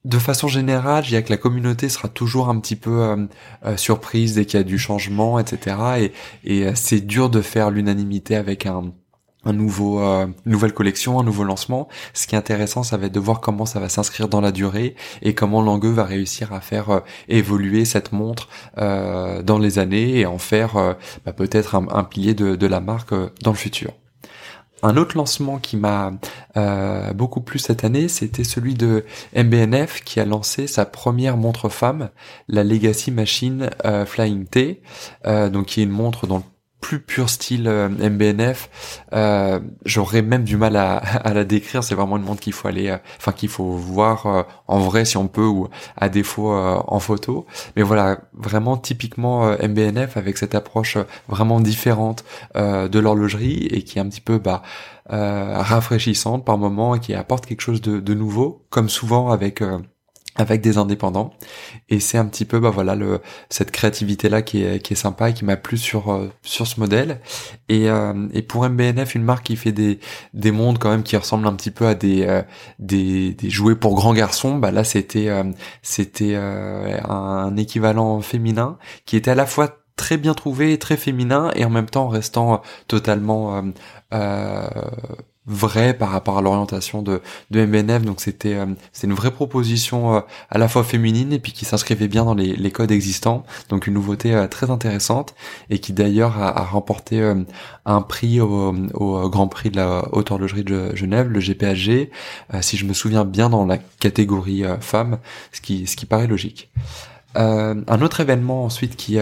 de 0.04 0.18
façon 0.18 0.48
générale, 0.48 1.02
je 1.02 1.08
dirais 1.08 1.22
que 1.22 1.30
la 1.30 1.38
communauté 1.38 1.88
sera 1.88 2.08
toujours 2.08 2.50
un 2.50 2.60
petit 2.60 2.76
peu 2.76 3.26
surprise 3.76 4.34
dès 4.34 4.44
qu'il 4.44 4.58
y 4.58 4.60
a 4.60 4.62
du 4.62 4.78
changement, 4.78 5.38
etc. 5.38 6.12
Et, 6.44 6.62
et 6.66 6.74
c'est 6.74 7.00
dur 7.00 7.30
de 7.30 7.40
faire 7.40 7.70
l'unanimité 7.70 8.36
avec 8.36 8.66
un, 8.66 8.92
un 9.44 9.52
nouveau, 9.52 10.00
euh, 10.00 10.26
nouvelle 10.46 10.72
collection, 10.72 11.18
un 11.20 11.24
nouveau 11.24 11.44
lancement. 11.44 11.88
Ce 12.12 12.26
qui 12.26 12.34
est 12.34 12.38
intéressant, 12.38 12.82
ça 12.82 12.96
va 12.96 13.06
être 13.06 13.12
de 13.12 13.20
voir 13.20 13.40
comment 13.40 13.66
ça 13.66 13.80
va 13.80 13.88
s'inscrire 13.88 14.28
dans 14.28 14.40
la 14.40 14.52
durée 14.52 14.94
et 15.22 15.34
comment 15.34 15.62
Langueux 15.62 15.90
va 15.90 16.04
réussir 16.04 16.52
à 16.52 16.60
faire 16.60 16.90
euh, 16.90 17.00
évoluer 17.28 17.84
cette 17.84 18.12
montre 18.12 18.48
euh, 18.78 19.42
dans 19.42 19.58
les 19.58 19.78
années 19.78 20.20
et 20.20 20.26
en 20.26 20.38
faire 20.38 20.76
euh, 20.76 20.94
bah, 21.24 21.32
peut-être 21.32 21.74
un, 21.74 22.04
pilier 22.04 22.34
de, 22.34 22.66
la 22.66 22.80
marque 22.80 23.14
dans 23.42 23.50
le 23.50 23.56
futur. 23.56 23.92
Un 24.82 24.96
autre 24.96 25.16
lancement 25.16 25.58
qui 25.58 25.76
m'a 25.76 26.12
beaucoup 27.14 27.40
plu 27.40 27.58
cette 27.58 27.84
année, 27.84 28.08
c'était 28.08 28.44
celui 28.44 28.74
de 28.74 29.04
MBNF 29.34 30.02
qui 30.04 30.20
a 30.20 30.26
lancé 30.26 30.66
sa 30.66 30.84
première 30.84 31.36
montre 31.38 31.68
femme, 31.70 32.10
la 32.48 32.64
Legacy 32.64 33.10
Machine 33.10 33.70
Flying 34.06 34.44
T, 34.46 34.82
donc 35.24 35.66
qui 35.66 35.80
est 35.80 35.84
une 35.84 35.90
montre 35.90 36.26
dont 36.26 36.42
plus 36.84 37.00
pur 37.00 37.30
style 37.30 37.66
euh, 37.66 37.88
MBNF. 37.88 38.68
Euh, 39.14 39.58
J'aurais 39.86 40.20
même 40.20 40.44
du 40.44 40.58
mal 40.58 40.76
à, 40.76 41.32
la 41.32 41.44
décrire. 41.44 41.82
C'est 41.82 41.94
vraiment 41.94 42.18
une 42.18 42.24
montre 42.24 42.42
qu'il 42.42 42.52
faut 42.52 42.68
aller, 42.68 42.90
euh, 42.90 42.98
enfin 43.16 43.32
qu'il 43.32 43.48
faut 43.48 43.70
voir 43.70 44.44
en 44.68 44.78
vrai 44.80 45.06
si 45.06 45.16
on 45.16 45.26
peut 45.26 45.46
ou 45.46 45.68
à 45.96 46.10
défaut 46.10 46.50
en 46.52 46.98
photo. 47.00 47.46
Mais 47.76 47.82
voilà, 47.82 48.18
vraiment 48.34 48.76
typiquement 48.76 49.56
MBNF 49.62 50.18
avec 50.18 50.36
cette 50.36 50.54
approche 50.54 50.98
vraiment 51.28 51.60
différente 51.60 52.24
de 52.54 52.98
l'horlogerie 52.98 53.66
et 53.70 53.82
qui 53.82 53.98
est 53.98 54.02
un 54.02 54.08
petit 54.08 54.20
peu 54.20 54.38
bah 54.38 54.62
rafraîchissante 55.06 56.44
par 56.44 56.58
moment 56.58 56.94
et 56.94 57.00
qui 57.00 57.14
apporte 57.14 57.46
quelque 57.46 57.62
chose 57.62 57.80
de 57.80 58.14
nouveau, 58.14 58.66
comme 58.70 58.88
souvent 58.88 59.30
avec 59.30 59.62
avec 60.36 60.60
des 60.60 60.78
indépendants. 60.78 61.32
Et 61.88 62.00
c'est 62.00 62.18
un 62.18 62.26
petit 62.26 62.44
peu 62.44 62.60
bah 62.60 62.70
voilà 62.70 62.94
le 62.94 63.20
cette 63.50 63.70
créativité 63.70 64.28
là 64.28 64.42
qui 64.42 64.62
est 64.62 64.80
qui 64.80 64.94
est 64.94 64.96
sympa 64.96 65.30
et 65.30 65.34
qui 65.34 65.44
m'a 65.44 65.56
plu 65.56 65.76
sur 65.78 66.12
euh, 66.12 66.30
sur 66.42 66.66
ce 66.66 66.80
modèle. 66.80 67.20
Et 67.68 67.88
euh, 67.90 68.28
et 68.32 68.42
pour 68.42 68.68
MBNF 68.68 69.14
une 69.14 69.24
marque 69.24 69.46
qui 69.46 69.56
fait 69.56 69.72
des 69.72 70.00
des 70.32 70.50
mondes 70.50 70.78
quand 70.78 70.90
même 70.90 71.02
qui 71.02 71.16
ressemblent 71.16 71.46
un 71.46 71.54
petit 71.54 71.70
peu 71.70 71.86
à 71.86 71.94
des 71.94 72.24
euh, 72.26 72.42
des, 72.78 73.34
des 73.34 73.50
jouets 73.50 73.76
pour 73.76 73.94
grands 73.94 74.14
garçons 74.14 74.56
bah 74.56 74.70
là 74.70 74.84
c'était 74.84 75.28
c'était 75.82 76.34
un 76.36 77.56
équivalent 77.56 78.20
féminin 78.20 78.78
qui 79.06 79.16
était 79.16 79.30
à 79.30 79.34
la 79.34 79.46
fois 79.46 79.78
très 79.96 80.16
bien 80.16 80.34
trouvé, 80.34 80.78
très 80.78 80.96
féminin 80.96 81.50
et 81.54 81.64
en 81.64 81.70
même 81.70 81.88
temps 81.88 82.08
restant 82.08 82.62
totalement 82.88 83.62
euh, 84.14 84.68
vrai 85.46 85.94
par 85.94 86.10
rapport 86.10 86.38
à 86.38 86.42
l'orientation 86.42 87.02
de, 87.02 87.20
de 87.50 87.64
MBNF. 87.64 88.02
Donc 88.02 88.20
c'était 88.20 88.54
euh, 88.54 88.66
une 89.02 89.12
vraie 89.12 89.30
proposition 89.30 90.16
euh, 90.16 90.20
à 90.50 90.58
la 90.58 90.68
fois 90.68 90.84
féminine 90.84 91.32
et 91.32 91.38
puis 91.38 91.52
qui 91.52 91.64
s'inscrivait 91.64 92.08
bien 92.08 92.24
dans 92.24 92.34
les, 92.34 92.54
les, 92.56 92.70
codes 92.70 92.90
existants. 92.90 93.44
Donc 93.68 93.86
une 93.86 93.94
nouveauté 93.94 94.34
euh, 94.34 94.46
très 94.46 94.70
intéressante 94.70 95.34
et 95.70 95.78
qui 95.78 95.92
d'ailleurs 95.92 96.40
a, 96.40 96.60
a, 96.60 96.64
remporté 96.64 97.22
un 97.84 98.02
prix 98.02 98.40
au, 98.40 98.74
au, 98.94 99.28
Grand 99.28 99.48
Prix 99.48 99.70
de 99.70 99.76
la 99.76 100.08
Haute 100.12 100.30
Horlogerie 100.30 100.64
de 100.64 100.94
Genève, 100.94 101.28
le 101.28 101.40
GPHG, 101.40 102.10
si 102.60 102.76
je 102.76 102.84
me 102.84 102.92
souviens 102.94 103.24
bien 103.24 103.50
dans 103.50 103.66
la 103.66 103.78
catégorie 103.78 104.64
femme, 104.80 105.18
ce 105.52 105.60
qui 105.60 105.86
ce 105.86 105.96
qui 105.96 106.06
paraît 106.06 106.26
logique. 106.26 106.70
un 107.34 108.02
autre 108.02 108.20
événement 108.20 108.64
ensuite 108.64 108.96
qui 108.96 109.18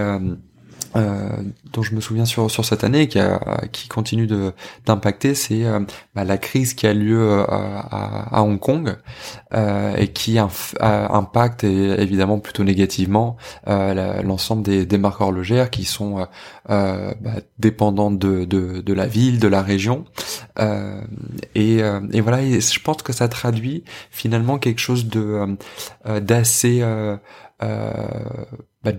euh, 0.94 1.28
dont 1.72 1.82
je 1.82 1.94
me 1.94 2.00
souviens 2.00 2.26
sur 2.26 2.50
sur 2.50 2.66
cette 2.66 2.84
année 2.84 3.08
qui 3.08 3.18
a, 3.18 3.40
qui 3.72 3.88
continue 3.88 4.26
de 4.26 4.52
d'impacter 4.84 5.34
c'est 5.34 5.64
euh, 5.64 5.80
bah, 6.14 6.24
la 6.24 6.36
crise 6.36 6.74
qui 6.74 6.86
a 6.86 6.92
lieu 6.92 7.18
euh, 7.18 7.44
à, 7.44 8.38
à, 8.38 8.42
Hong 8.42 8.60
Kong 8.60 8.96
et 9.54 10.08
qui 10.08 10.38
impacte 10.38 11.64
évidemment 11.64 12.38
plutôt 12.38 12.64
négativement 12.64 13.36
l'ensemble 13.66 14.62
des, 14.62 14.86
des 14.86 14.98
marques 14.98 15.20
horlogères 15.20 15.70
qui 15.70 15.84
sont 15.84 16.26
bah, 16.68 17.14
dépendantes 17.58 18.18
de, 18.18 18.44
de, 18.44 18.80
de 18.80 18.92
la 18.92 19.06
ville 19.06 19.38
de 19.38 19.48
la 19.48 19.62
région. 19.62 20.04
Et, 21.54 21.76
et 21.76 22.20
voilà 22.20 22.42
je 22.42 22.78
pense 22.80 23.02
que 23.02 23.12
ça 23.12 23.28
traduit 23.28 23.84
finalement 24.10 24.58
quelque 24.58 24.80
chose 24.80 25.06
de 25.06 25.56
d'assez 26.20 26.82
bah, 27.60 28.92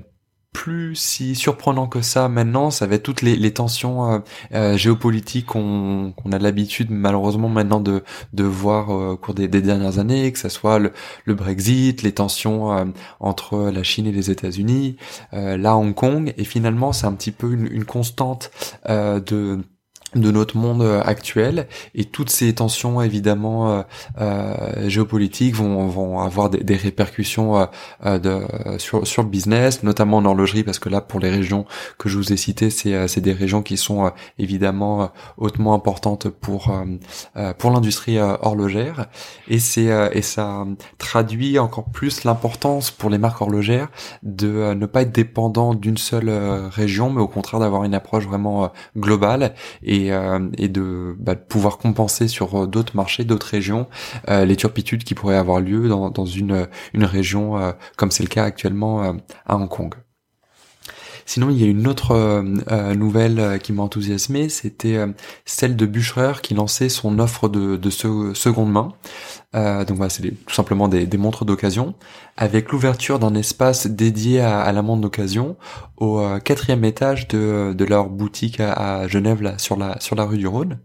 plus 0.53 0.95
si 0.95 1.35
surprenant 1.35 1.87
que 1.87 2.01
ça 2.01 2.29
maintenant, 2.29 2.71
ça 2.71 2.87
va 2.87 2.95
être 2.95 3.03
toutes 3.03 3.21
les, 3.21 3.53
tensions 3.53 4.13
euh, 4.13 4.19
euh, 4.53 4.77
géopolitiques 4.77 5.47
qu'on 5.47 6.13
a 6.31 6.37
l'habitude 6.37 6.89
malheureusement 6.91 7.49
maintenant 7.49 7.81
de, 7.81 8.03
de 8.33 8.43
voir 8.43 8.91
euh, 8.91 9.11
au 9.13 9.17
cours 9.17 9.33
des, 9.33 9.47
des, 9.47 9.61
dernières 9.61 9.99
années, 9.99 10.31
que 10.31 10.39
ce 10.39 10.49
soit 10.49 10.79
le, 10.79 10.93
Brexit, 11.33 12.03
les 12.03 12.13
tensions 12.13 12.93
entre 13.19 13.71
la 13.71 13.83
Chine 13.83 14.05
et 14.05 14.11
les 14.11 14.29
États-Unis, 14.29 14.97
là 15.31 15.75
Hong 15.75 15.95
Kong, 15.95 16.33
et 16.37 16.43
finalement 16.43 16.93
c'est 16.93 17.07
un 17.07 17.13
petit 17.13 17.31
peu 17.31 17.51
une 17.51 17.85
constante 17.85 18.51
de 18.87 19.59
de 20.15 20.31
notre 20.31 20.57
monde 20.57 20.81
euh, 20.81 21.01
actuel. 21.03 21.67
Et 21.95 22.05
toutes 22.05 22.29
ces 22.29 22.53
tensions 22.53 23.01
évidemment 23.01 23.69
euh, 23.69 23.81
euh, 24.21 24.89
géopolitiques 24.89 25.55
vont, 25.55 25.87
vont 25.87 26.19
avoir 26.19 26.49
des, 26.49 26.63
des 26.63 26.75
répercussions 26.75 27.67
euh, 28.05 28.19
de, 28.19 28.41
sur, 28.77 29.05
sur 29.07 29.23
le 29.23 29.29
business, 29.29 29.83
notamment 29.83 30.17
en 30.17 30.25
horlogerie 30.25 30.63
parce 30.63 30.79
que 30.79 30.89
là 30.89 31.01
pour 31.01 31.19
les 31.19 31.29
régions 31.29 31.65
que 31.97 32.09
je 32.09 32.17
vous 32.17 32.33
ai 32.33 32.37
citées, 32.37 32.69
c'est, 32.69 33.07
c'est 33.07 33.21
des 33.21 33.33
régions 33.33 33.61
qui 33.61 33.77
sont 33.77 34.11
évidemment 34.39 35.11
hautement 35.37 35.73
importantes 35.73 36.29
pour 36.29 36.73
pour 37.57 37.71
l'industrie 37.71 38.19
horlogère. 38.19 39.07
Et 39.47 39.59
c'est 39.59 39.89
et 40.13 40.21
ça 40.21 40.65
traduit 40.97 41.59
encore 41.59 41.85
plus 41.85 42.23
l'importance 42.23 42.91
pour 42.91 43.09
les 43.09 43.17
marques 43.17 43.41
horlogères 43.41 43.89
de 44.23 44.73
ne 44.73 44.85
pas 44.85 45.01
être 45.01 45.11
dépendant 45.11 45.73
d'une 45.73 45.97
seule 45.97 46.29
région 46.69 47.09
mais 47.09 47.21
au 47.21 47.27
contraire 47.27 47.59
d'avoir 47.59 47.83
une 47.83 47.93
approche 47.93 48.25
vraiment 48.25 48.71
globale. 48.97 49.53
Et 49.83 50.02
euh, 50.11 50.39
et, 50.57 50.67
de, 50.67 51.15
bah, 51.19 51.35
de, 51.35 51.39
pouvoir 51.39 51.77
compenser 51.77 52.27
sur 52.27 52.63
euh, 52.63 52.67
d'autres 52.67 52.95
marchés, 52.95 53.23
d'autres 53.23 53.47
régions, 53.47 53.87
euh, 54.29 54.45
les 54.45 54.55
turpitudes 54.55 55.03
qui 55.03 55.13
pourraient 55.15 55.37
avoir 55.37 55.59
lieu 55.59 55.87
dans, 55.87 56.25
une, 56.25 56.67
région 56.95 57.73
comme 57.97 58.11
c'est 58.11 58.23
le 58.23 58.29
cas 58.29 58.43
actuellement 58.43 59.17
à 59.45 59.55
Hong 59.55 59.69
Kong. 59.69 59.93
Sinon, 61.25 61.49
il 61.49 61.61
y 61.61 61.63
a 61.63 61.67
une 61.67 61.87
autre 61.87 62.41
nouvelle 62.93 63.59
qui 63.61 63.71
m'a 63.73 63.83
enthousiasmé, 63.83 64.49
c'était 64.49 64.97
celle 65.45 65.75
de 65.75 65.85
Bucherer 65.85 66.41
qui 66.41 66.53
lançait 66.53 66.89
son 66.89 67.19
offre 67.19 67.49
de 67.49 67.89
seconde 67.89 68.71
main. 68.71 68.93
Euh, 69.55 69.85
donc 69.85 69.97
voilà, 69.97 70.09
c'est 70.09 70.21
tout 70.21 70.53
simplement 70.53 70.87
des, 70.87 71.05
des 71.05 71.17
montres 71.17 71.45
d'occasion, 71.45 71.93
avec 72.37 72.71
l'ouverture 72.71 73.19
d'un 73.19 73.35
espace 73.35 73.87
dédié 73.87 74.41
à, 74.41 74.61
à 74.61 74.71
la 74.71 74.81
montre 74.81 75.01
d'occasion 75.01 75.55
au 75.97 76.19
euh, 76.19 76.39
quatrième 76.39 76.83
étage 76.83 77.27
de, 77.27 77.73
de 77.73 77.85
leur 77.85 78.09
boutique 78.09 78.59
à, 78.59 78.73
à, 78.73 79.07
Genève, 79.07 79.41
là, 79.41 79.57
sur 79.57 79.77
la 79.77 79.99
sur 79.99 80.15
la 80.15 80.25
rue 80.25 80.37
du 80.37 80.47
Rhône. 80.47 80.79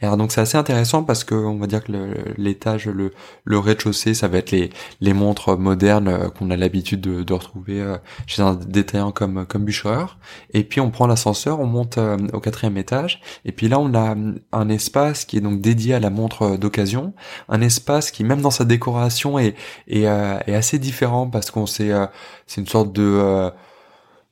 Et 0.00 0.06
alors 0.06 0.16
donc 0.16 0.32
c'est 0.32 0.40
assez 0.40 0.56
intéressant 0.56 1.04
parce 1.04 1.24
que 1.24 1.34
on 1.34 1.58
va 1.58 1.66
dire 1.66 1.84
que 1.84 1.92
l'étage, 2.38 2.86
le, 2.86 3.12
le, 3.44 3.58
rez-de-chaussée, 3.58 4.14
ça 4.14 4.28
va 4.28 4.38
être 4.38 4.50
les 4.50 4.70
les 5.00 5.12
montres 5.12 5.56
modernes 5.58 6.08
euh, 6.08 6.28
qu'on 6.30 6.50
a 6.50 6.56
l'habitude 6.56 7.00
de, 7.00 7.22
de, 7.22 7.32
retrouver 7.32 7.80
euh, 7.80 7.96
chez 8.26 8.42
un 8.42 8.54
détaillant 8.54 9.12
comme 9.12 9.46
comme 9.46 9.64
Bucherer. 9.64 10.06
Et 10.52 10.64
puis 10.64 10.80
on 10.80 10.90
prend 10.90 11.06
l'ascenseur, 11.06 11.60
on 11.60 11.66
monte 11.66 11.98
au 12.32 12.40
quatrième 12.40 12.76
étage, 12.76 13.20
et 13.44 13.52
puis 13.52 13.68
là 13.68 13.78
on 13.78 13.94
a 13.94 14.14
un 14.52 14.68
espace 14.68 15.24
qui 15.24 15.36
est 15.36 15.40
donc 15.40 15.60
dédié 15.60 15.94
à 15.94 16.00
la 16.00 16.10
montre 16.10 16.56
d'occasion, 16.56 17.14
un 17.48 17.60
espace 17.60 18.05
qui 18.10 18.24
même 18.24 18.40
dans 18.40 18.50
sa 18.50 18.64
décoration 18.64 19.38
est 19.38 19.54
est, 19.88 20.06
euh, 20.06 20.38
assez 20.46 20.78
différent 20.78 21.28
parce 21.28 21.50
qu'on 21.50 21.64
euh, 21.80 22.06
c'est 22.46 22.60
une 22.60 22.66
sorte 22.66 22.92
de 22.92 23.02
euh, 23.02 23.50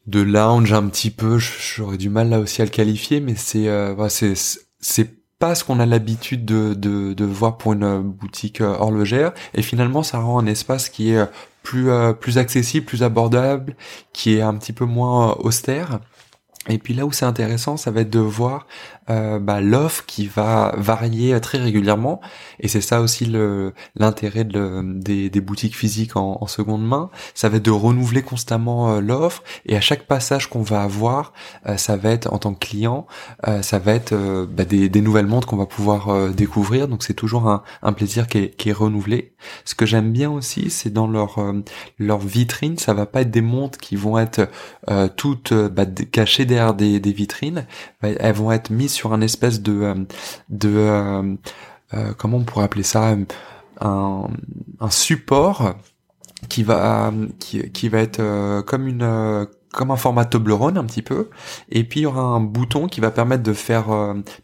de 0.07 0.21
lounge 0.21 0.73
un 0.73 0.87
petit 0.89 1.11
peu. 1.11 1.39
J'aurais 1.39 1.97
du 1.97 2.11
mal 2.11 2.29
là 2.29 2.41
aussi 2.41 2.63
à 2.63 2.65
le 2.65 2.71
qualifier 2.71 3.21
mais 3.21 3.35
c'est 3.37 3.69
c'est 4.09 4.35
c'est 4.81 5.11
pas 5.39 5.55
ce 5.55 5.65
qu'on 5.65 5.81
a 5.81 5.87
l'habitude 5.87 6.45
de, 6.45 6.75
de, 6.75 7.13
de 7.13 7.25
voir 7.25 7.59
pour 7.59 7.73
une 7.73 8.01
boutique 8.03 8.61
horlogère. 8.61 9.33
Et 9.55 9.63
finalement 9.63 10.03
ça 10.03 10.19
rend 10.19 10.39
un 10.39 10.47
espace 10.47 10.89
qui 10.89 11.13
est 11.13 11.29
plus 11.63 11.89
plus 12.21 12.39
accessible 12.39 12.85
plus 12.87 13.03
abordable 13.03 13.77
qui 14.13 14.35
est 14.37 14.43
un 14.43 14.55
petit 14.55 14.73
peu 14.73 14.85
moins 14.85 15.35
austère. 15.41 16.01
Et 16.69 16.79
puis 16.79 16.95
là 16.95 17.05
où 17.05 17.13
c'est 17.13 17.27
intéressant, 17.27 17.77
ça 17.77 17.91
va 17.91 18.03
être 18.03 18.11
de 18.11 18.21
voir 18.21 18.67
euh, 19.11 19.39
bah, 19.39 19.61
l'offre 19.61 20.05
qui 20.07 20.27
va 20.27 20.75
varier 20.77 21.39
très 21.41 21.59
régulièrement. 21.59 22.21
Et 22.61 22.69
c'est 22.69 22.81
ça 22.81 23.01
aussi 23.01 23.27
l'intérêt 23.97 24.45
de, 24.45 24.83
des, 24.85 25.31
des, 25.31 25.41
boutiques 25.41 25.77
physiques 25.77 26.17
en, 26.17 26.39
en, 26.41 26.47
seconde 26.47 26.87
main. 26.87 27.11
Ça 27.35 27.49
va 27.49 27.59
être 27.59 27.65
de 27.65 27.71
renouveler 27.71 28.23
constamment 28.23 28.95
euh, 28.95 29.01
l'offre. 29.01 29.43
Et 29.67 29.77
à 29.77 29.81
chaque 29.81 30.07
passage 30.07 30.49
qu'on 30.49 30.63
va 30.63 30.83
avoir, 30.83 31.33
euh, 31.67 31.77
ça 31.77 31.97
va 31.97 32.11
être 32.11 32.33
en 32.33 32.39
tant 32.39 32.55
que 32.55 32.67
client, 32.67 33.07
euh, 33.47 33.63
ça 33.63 33.79
va 33.79 33.93
être 33.95 34.13
euh, 34.13 34.47
bah, 34.49 34.65
des, 34.65 34.89
des, 34.89 35.01
nouvelles 35.01 35.27
montres 35.27 35.47
qu'on 35.47 35.57
va 35.57 35.67
pouvoir 35.67 36.31
découvrir. 36.33 36.89
Donc 36.89 37.03
c'est 37.03 37.15
toujours 37.15 37.49
un, 37.49 37.63
un 37.83 37.93
plaisir 37.93 38.27
qui 38.27 38.39
est, 38.39 38.57
qui 38.57 38.71
est, 38.71 38.73
renouvelé. 38.73 39.35
Ce 39.65 39.75
que 39.75 39.87
j'aime 39.87 40.13
bien 40.13 40.31
aussi, 40.31 40.71
c'est 40.71 40.91
dans 40.91 41.07
leur 41.07 41.39
leur 41.99 42.19
vitrine, 42.19 42.79
ça 42.79 42.95
va 42.95 43.07
pas 43.07 43.21
être 43.21 43.31
des 43.31 43.41
montres 43.41 43.79
qui 43.79 43.95
vont 43.95 44.19
être 44.19 44.49
toutes 45.17 45.53
bah, 45.53 45.87
cachées 45.87 46.45
des, 46.45 47.01
vitrines, 47.01 47.67
bah, 48.03 48.09
elles 48.19 48.35
vont 48.35 48.51
être 48.51 48.71
mises 48.71 48.94
sur 48.95 49.13
un 49.13 49.21
espèce 49.21 49.61
de 49.61 49.81
euh, 49.81 49.95
euh, 50.65 51.37
euh, 51.93 52.13
comment 52.17 52.39
on 52.39 52.45
pourrait 52.45 52.65
appeler 52.65 52.83
ça 52.83 53.17
un, 53.81 54.29
support 54.91 55.75
qui 56.49 56.63
va 56.63 57.13
être 57.93 58.63
comme 58.63 59.91
un 59.91 59.97
format 59.97 60.25
Toblerone 60.25 60.79
un 60.79 60.85
petit 60.85 61.03
peu, 61.03 61.31
et 61.71 61.85
puis 61.85 62.01
il 62.01 62.03
y 62.05 62.07
aura 62.07 62.23
un 62.23 62.41
bouton 62.41 62.87
qui 62.87 63.01
va 63.01 63.11
permettre 63.11 63.43
de 63.43 63.53
faire 63.53 63.87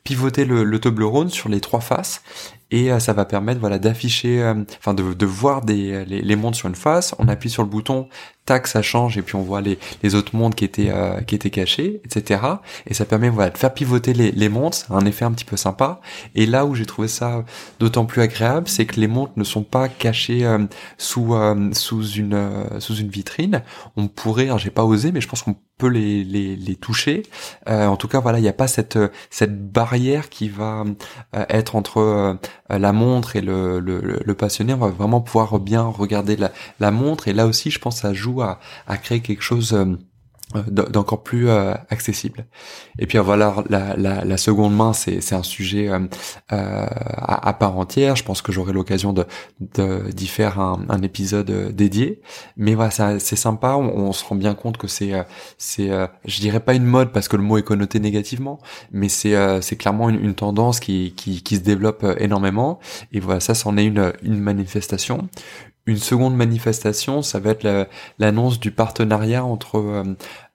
pivoter 0.03 0.45
le, 0.45 0.65
le 0.65 0.79
Toblerone 0.81 1.29
sur 1.29 1.49
les 1.49 1.61
trois 1.61 1.81
faces, 1.81 2.23
et 2.71 2.91
ça 2.99 3.13
va 3.13 3.25
permettre 3.25 3.61
voilà 3.61 3.79
d'afficher, 3.79 4.53
enfin 4.79 4.95
de, 4.95 5.27
voir 5.27 5.63
des 5.65 6.05
les 6.05 6.37
montres 6.37 6.57
sur 6.57 6.69
une 6.69 6.75
face. 6.75 7.15
On 7.19 7.29
appuie 7.29 7.51
sur 7.51 7.63
le 7.63 7.69
bouton, 7.69 8.09
tac, 8.51 8.67
ça 8.67 8.83
change 8.83 9.17
et 9.17 9.23
puis 9.23 9.37
on 9.37 9.43
voit 9.43 9.61
les, 9.61 9.79
les 10.03 10.17
autres 10.17 10.35
montres 10.35 10.57
qui 10.57 10.65
étaient 10.65 10.91
euh, 10.91 11.21
qui 11.21 11.37
étaient 11.37 11.51
cachées, 11.51 12.01
etc. 12.05 12.41
Et 12.89 12.95
ça 12.95 13.05
permet 13.05 13.29
voilà 13.29 13.51
de 13.51 13.59
faire 13.59 13.73
pivoter 13.73 14.13
les, 14.13 14.33
les 14.33 14.49
montres, 14.49 14.91
un 14.91 15.07
effet 15.07 15.25
un 15.25 15.31
petit 15.31 15.45
peu 15.45 15.57
sympa. 15.57 16.01
Et 16.35 16.47
là 16.47 16.67
où 16.67 16.75
j'ai 16.75 16.85
trouvé 16.85 17.07
ça 17.07 17.45
d'autant 17.79 18.07
plus 18.07 18.23
agréable, 18.23 18.67
c'est 18.67 18.87
que 18.87 18.99
les 18.99 19.07
montres 19.07 19.35
ne 19.37 19.45
sont 19.45 19.63
pas 19.63 19.89
cachées 19.89 20.45
euh, 20.45 20.59
sous 20.99 21.33
euh, 21.37 21.71
sous 21.75 22.05
une 22.05 22.41
sous 22.81 22.97
une 22.97 23.09
vitrine. 23.09 23.63
On 23.97 24.09
pourrait, 24.09 24.49
j'ai 24.59 24.71
pas 24.71 24.85
osé, 24.85 25.13
mais 25.13 25.21
je 25.21 25.29
pense 25.29 25.43
qu'on 25.43 25.55
peut 25.79 25.87
les, 25.87 26.25
les, 26.25 26.77
toucher. 26.77 27.23
en 27.67 27.97
tout 27.97 28.07
cas, 28.07 28.21
voilà, 28.21 28.39
il 28.39 28.43
n'y 28.43 28.49
a 28.49 28.53
pas 28.53 28.67
cette 28.69 28.99
cette 29.31 29.73
barrière 29.73 30.29
qui 30.29 30.51
va 30.51 30.85
être 31.49 31.75
entre 31.75 32.37
la 32.69 32.93
montre 32.93 33.37
et 33.37 33.41
le, 33.41 33.81
le, 33.81 34.21
le, 34.23 34.35
passionné. 34.35 34.75
On 34.75 34.79
va 34.79 34.89
vraiment 34.89 35.23
pouvoir 35.23 35.59
bien 35.59 35.85
regarder 35.85 36.37
la, 36.37 36.53
la 36.81 36.91
montre. 36.91 37.29
Et 37.29 37.33
là 37.33 37.47
aussi, 37.47 37.71
je 37.71 37.79
pense, 37.79 38.03
ça 38.03 38.13
joue 38.13 38.40
à, 38.43 38.97
créer 38.99 39.21
quelque 39.21 39.43
chose 39.43 39.73
euh, 40.57 40.63
d'encore 40.69 41.23
plus 41.23 41.49
euh, 41.49 41.75
accessible. 41.91 42.45
Et 42.99 43.07
puis 43.07 43.19
voilà, 43.19 43.55
la, 43.69 44.37
seconde 44.37 44.75
main, 44.75 44.93
c'est 44.93 45.33
un 45.33 45.45
sujet 45.45 45.89
euh, 45.89 46.07
à, 46.49 47.53
part 47.53 47.79
entière. 47.79 48.17
Je 48.17 48.25
pense 48.25 48.43
que 48.43 48.51
j'aurai 48.51 48.73
l'occasion 48.73 49.13
de 49.13 49.27
d'y 50.11 50.27
faire 50.27 50.59
un, 50.59 51.03
épisode 51.03 51.73
dédié. 51.73 52.21
Mais 52.57 52.75
voilà, 52.75 52.91
c'est 52.91 53.37
sympa. 53.37 53.77
On, 53.77 54.13
se 54.13 54.25
rend 54.25 54.35
bien 54.35 54.55
compte 54.55 54.77
que 54.77 54.89
c'est 54.89 55.13
c'est 55.57 55.91
je 56.25 56.41
dirais 56.41 56.61
pas 56.61 56.75
une 56.75 56.85
mode 56.85 57.13
parce 57.13 57.29
que 57.29 57.37
le 57.37 57.43
mot 57.43 57.57
est 57.57 57.63
connoté 57.63 58.01
négativement, 58.01 58.59
mais 58.91 59.09
c'est 59.09 59.63
c'est 59.63 59.77
clairement 59.77 60.09
une, 60.09 60.23
une, 60.23 60.35
tendance 60.35 60.81
qui, 60.81 61.15
qui 61.17 61.43
qui 61.45 61.57
se 61.57 61.61
développe 61.61 62.05
énormément. 62.19 62.81
Et 63.13 63.21
voilà, 63.21 63.39
ça, 63.39 63.55
c'en 63.55 63.77
est 63.77 63.85
une 63.85 64.13
une 64.23 64.41
manifestation. 64.41 65.29
Une 65.91 65.97
seconde 65.97 66.37
manifestation, 66.37 67.21
ça 67.21 67.41
va 67.41 67.51
être 67.51 67.89
l'annonce 68.21 68.61
du 68.61 68.71
partenariat 68.71 69.45
entre 69.45 70.05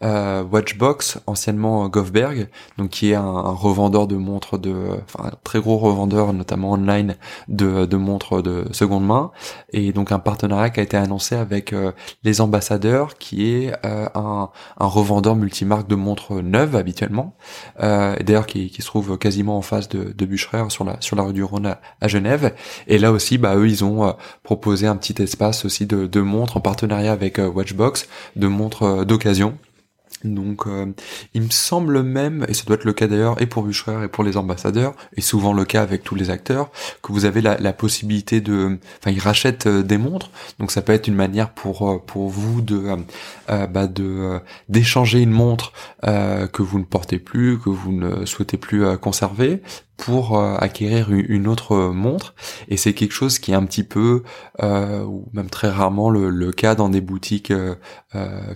euh, 0.03 0.25
euh, 0.25 0.43
Watchbox, 0.43 1.19
anciennement 1.27 1.87
Govberg, 1.89 2.47
donc 2.77 2.89
qui 2.89 3.11
est 3.11 3.15
un, 3.15 3.41
revendeur 3.41 4.07
de 4.07 4.15
montres 4.15 4.57
de, 4.57 4.73
enfin 5.03 5.29
un 5.29 5.31
très 5.43 5.59
gros 5.59 5.77
revendeur, 5.77 6.33
notamment 6.33 6.71
online 6.71 7.15
de, 7.47 7.85
de 7.85 7.97
montres 7.97 8.41
de 8.41 8.65
seconde 8.71 9.05
main, 9.05 9.31
et 9.71 9.91
donc 9.91 10.11
un 10.11 10.19
partenariat 10.19 10.69
qui 10.69 10.79
a 10.79 10.83
été 10.83 10.97
annoncé 10.97 11.35
avec 11.35 11.73
euh, 11.73 11.91
les 12.23 12.41
ambassadeurs, 12.41 13.17
qui 13.17 13.47
est 13.47 13.73
euh, 13.85 14.07
un, 14.15 14.49
un, 14.79 14.85
revendeur 14.85 15.35
multimarque 15.35 15.87
de 15.87 15.95
montres 15.95 16.33
neuves 16.33 16.75
habituellement, 16.75 17.35
euh, 17.81 18.15
d'ailleurs 18.17 18.47
qui, 18.47 18.69
qui, 18.69 18.81
se 18.81 18.87
trouve 18.87 19.17
quasiment 19.17 19.57
en 19.57 19.61
face 19.61 19.89
de, 19.89 20.13
de 20.13 20.25
Bucherer 20.25 20.69
sur 20.69 20.85
la 20.85 20.97
sur 21.01 21.15
la 21.15 21.23
rue 21.23 21.33
du 21.33 21.43
Rhône 21.43 21.75
à, 22.01 22.07
Genève, 22.07 22.53
et 22.87 22.97
là 22.97 23.11
aussi, 23.11 23.37
bah 23.37 23.55
eux 23.55 23.67
ils 23.67 23.83
ont 23.83 24.15
proposé 24.43 24.87
un 24.87 24.95
petit 24.95 25.21
espace 25.21 25.65
aussi 25.65 25.85
de, 25.85 26.07
de 26.07 26.21
montres 26.21 26.57
en 26.57 26.61
partenariat 26.61 27.11
avec 27.11 27.37
Watchbox, 27.37 28.07
de 28.35 28.47
montres 28.47 29.05
d'occasion 29.05 29.57
Donc, 30.23 30.65
euh, 30.65 30.87
il 31.33 31.43
me 31.43 31.49
semble 31.49 32.01
même, 32.01 32.45
et 32.47 32.53
ça 32.53 32.63
doit 32.65 32.75
être 32.75 32.85
le 32.85 32.93
cas 32.93 33.07
d'ailleurs, 33.07 33.41
et 33.41 33.45
pour 33.45 33.63
Bucherer 33.63 34.05
et 34.05 34.07
pour 34.07 34.23
les 34.23 34.37
ambassadeurs, 34.37 34.95
et 35.15 35.21
souvent 35.21 35.53
le 35.53 35.65
cas 35.65 35.81
avec 35.81 36.03
tous 36.03 36.15
les 36.15 36.29
acteurs, 36.29 36.71
que 37.01 37.11
vous 37.11 37.25
avez 37.25 37.41
la, 37.41 37.73
possibilité 37.73 38.41
de, 38.41 38.77
enfin, 38.99 39.11
ils 39.11 39.19
rachètent 39.19 39.67
euh, 39.67 39.83
des 39.83 39.97
montres, 39.97 40.31
donc 40.59 40.71
ça 40.71 40.81
peut 40.81 40.93
être 40.93 41.07
une 41.07 41.15
manière 41.15 41.51
pour 41.51 41.89
euh, 41.89 41.97
pour 41.97 42.29
vous 42.29 42.61
de 42.61 42.83
bah, 43.47 43.87
de 43.87 44.39
d'échanger 44.69 45.19
une 45.19 45.31
montre 45.31 45.73
que 46.01 46.61
vous 46.61 46.79
ne 46.79 46.83
portez 46.83 47.19
plus, 47.19 47.59
que 47.59 47.69
vous 47.69 47.91
ne 47.91 48.25
souhaitez 48.25 48.57
plus 48.57 48.97
conserver, 48.97 49.61
pour 49.97 50.37
euh, 50.37 50.55
acquérir 50.57 51.11
une 51.11 51.47
autre 51.47 51.91
montre 51.91 52.35
et 52.67 52.77
c'est 52.77 52.93
quelque 52.93 53.13
chose 53.13 53.39
qui 53.39 53.51
est 53.51 53.55
un 53.55 53.65
petit 53.65 53.83
peu 53.83 54.23
euh, 54.61 55.03
ou 55.03 55.29
même 55.33 55.49
très 55.49 55.69
rarement 55.69 56.09
le, 56.09 56.51
cas 56.51 56.75
dans 56.75 56.89
des 56.89 57.01
boutiques 57.01 57.51
euh, 57.51 57.75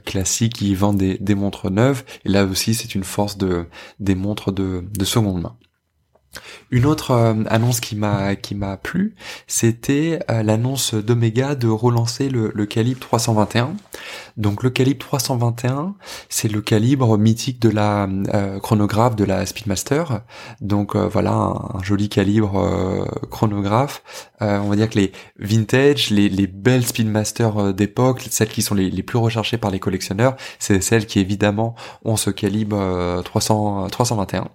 classiques 0.05 0.53
qui 0.55 0.75
vendent 0.75 0.97
des, 0.97 1.17
des, 1.17 1.35
montres 1.35 1.69
neuves 1.71 2.03
et 2.25 2.29
là 2.29 2.45
aussi 2.45 2.73
c'est 2.73 2.95
une 2.95 3.03
force 3.03 3.37
de 3.37 3.65
des 3.99 4.15
montres 4.15 4.51
de, 4.51 4.83
de 4.97 5.05
seconde 5.05 5.41
main. 5.41 5.57
Une 6.71 6.85
autre 6.85 7.11
euh, 7.11 7.33
annonce 7.47 7.79
qui 7.79 7.95
m'a 7.95 8.35
qui 8.35 8.53
m'a 8.53 8.77
plu, 8.77 9.15
c'était 9.47 10.19
euh, 10.29 10.43
l'annonce 10.43 10.93
d'Omega 10.93 11.55
de 11.55 11.67
relancer 11.67 12.29
le, 12.29 12.51
le, 12.53 12.65
calibre 12.67 12.99
321. 12.99 13.73
Donc 14.37 14.61
le 14.61 14.69
calibre 14.69 14.99
321, 14.99 15.95
c'est 16.29 16.47
le 16.47 16.61
calibre 16.61 17.17
mythique 17.17 17.59
de 17.59 17.69
la 17.69 18.07
euh, 18.33 18.59
chronographe 18.59 19.15
de 19.15 19.23
la 19.23 19.45
Speedmaster. 19.45 20.21
Donc 20.61 20.95
voilà 20.95 21.31
un, 21.31 21.81
joli 21.81 22.07
calibre 22.09 23.07
chronographe. 23.31 24.03
on 24.39 24.69
va 24.69 24.75
dire 24.75 24.89
que 24.89 24.99
les 24.99 25.11
vintage, 25.39 26.11
les, 26.11 26.29
les 26.29 26.47
belles 26.47 26.85
Speedmaster 26.85 27.73
d'époque, 27.73 28.27
celles 28.29 28.49
qui 28.49 28.61
sont 28.61 28.75
les, 28.75 28.89
les, 28.89 29.03
plus 29.03 29.17
recherchées 29.17 29.57
par 29.57 29.71
les 29.71 29.79
collectionneurs, 29.79 30.35
c'est 30.59 30.81
celles 30.81 31.05
qui 31.05 31.19
évidemment 31.19 31.75
ont 32.05 32.15
ce 32.15 32.29
calibre 32.29 33.21
300 33.23 33.87
321. 33.89 34.49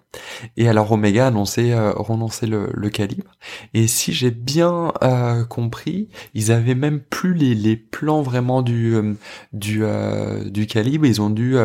Et 0.56 0.68
alors 0.68 0.90
Omega 0.92 1.24
a 1.24 1.28
annoncé 1.28 1.63
renoncer 1.72 2.46
le, 2.46 2.90
calibre. 2.90 3.32
Et 3.72 3.86
si 3.86 4.12
j'ai 4.12 4.30
bien 4.30 4.92
euh, 5.02 5.44
compris, 5.44 6.08
ils 6.34 6.52
avaient 6.52 6.74
même 6.74 7.00
plus 7.00 7.34
les, 7.34 7.76
plans 7.76 8.22
vraiment 8.22 8.62
du 8.62 8.94
euh, 8.94 9.14
du 9.52 9.80
euh, 9.82 10.44
du 10.44 10.66
calibre. 10.66 11.06
Ils 11.06 11.22
ont 11.22 11.30
dû 11.30 11.56